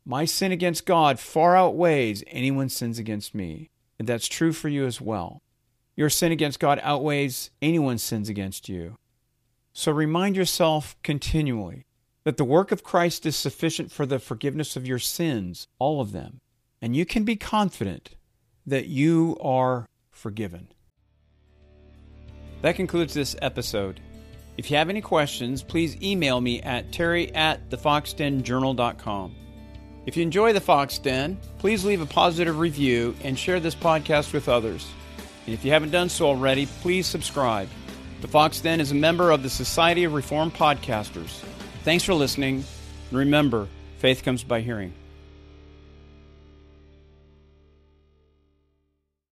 My 0.06 0.26
sin 0.26 0.52
against 0.52 0.86
God 0.86 1.20
far 1.20 1.56
outweighs 1.56 2.24
anyone's 2.28 2.76
sins 2.76 3.00
against 3.00 3.36
me. 3.36 3.70
And 3.98 4.08
that's 4.08 4.28
true 4.28 4.54
for 4.54 4.70
you 4.70 4.86
as 4.86 5.00
well. 5.00 5.42
Your 5.96 6.10
sin 6.10 6.32
against 6.32 6.60
God 6.60 6.80
outweighs 6.82 7.52
anyone's 7.62 8.04
sins 8.04 8.30
against 8.30 8.70
you. 8.70 8.98
So 9.74 9.92
remind 9.92 10.36
yourself 10.36 10.96
continually 11.04 11.86
that 12.24 12.38
the 12.38 12.46
work 12.46 12.72
of 12.72 12.84
Christ 12.84 13.26
is 13.26 13.36
sufficient 13.36 13.92
for 13.92 14.06
the 14.06 14.20
forgiveness 14.20 14.76
of 14.76 14.88
your 14.88 15.00
sins, 15.00 15.68
all 15.78 16.02
of 16.02 16.12
them. 16.12 16.40
And 16.82 16.96
you 16.96 17.06
can 17.06 17.24
be 17.24 17.36
confident 17.36 18.12
that 18.66 18.88
you 18.88 19.38
are 19.42 19.86
forgiven. 20.12 20.70
That 22.62 22.76
concludes 22.76 23.14
this 23.14 23.36
episode. 23.42 24.00
If 24.58 24.70
you 24.70 24.78
have 24.78 24.90
any 24.90 25.02
questions, 25.02 25.64
please 25.64 26.02
email 26.02 26.42
me 26.42 26.62
at 26.62 26.92
terry 26.92 27.34
at 27.34 27.70
thefoxdenjournal.com. 27.70 29.36
If 30.06 30.18
you 30.18 30.24
enjoy 30.24 30.54
the 30.54 30.62
Fox 30.62 30.98
Den, 30.98 31.38
please 31.60 31.86
leave 31.86 32.02
a 32.02 32.06
positive 32.06 32.60
review 32.60 33.16
and 33.24 33.38
share 33.38 33.60
this 33.60 33.76
podcast 33.76 34.34
with 34.34 34.50
others. 34.50 34.90
And 35.46 35.54
if 35.54 35.64
you 35.64 35.72
haven't 35.72 35.92
done 35.92 36.10
so 36.10 36.28
already, 36.28 36.66
please 36.66 37.08
subscribe. 37.08 37.70
The 38.22 38.28
Fox 38.28 38.60
Den 38.60 38.82
is 38.82 38.92
a 38.92 38.96
member 38.96 39.32
of 39.32 39.44
the 39.44 39.50
Society 39.50 40.04
of 40.04 40.14
Reformed 40.14 40.54
Podcasters. 40.54 41.42
Thanks 41.84 42.04
for 42.04 42.14
listening. 42.14 42.66
And 43.10 43.20
remember, 43.20 43.68
faith 44.00 44.24
comes 44.24 44.44
by 44.44 44.62
hearing. 44.62 44.94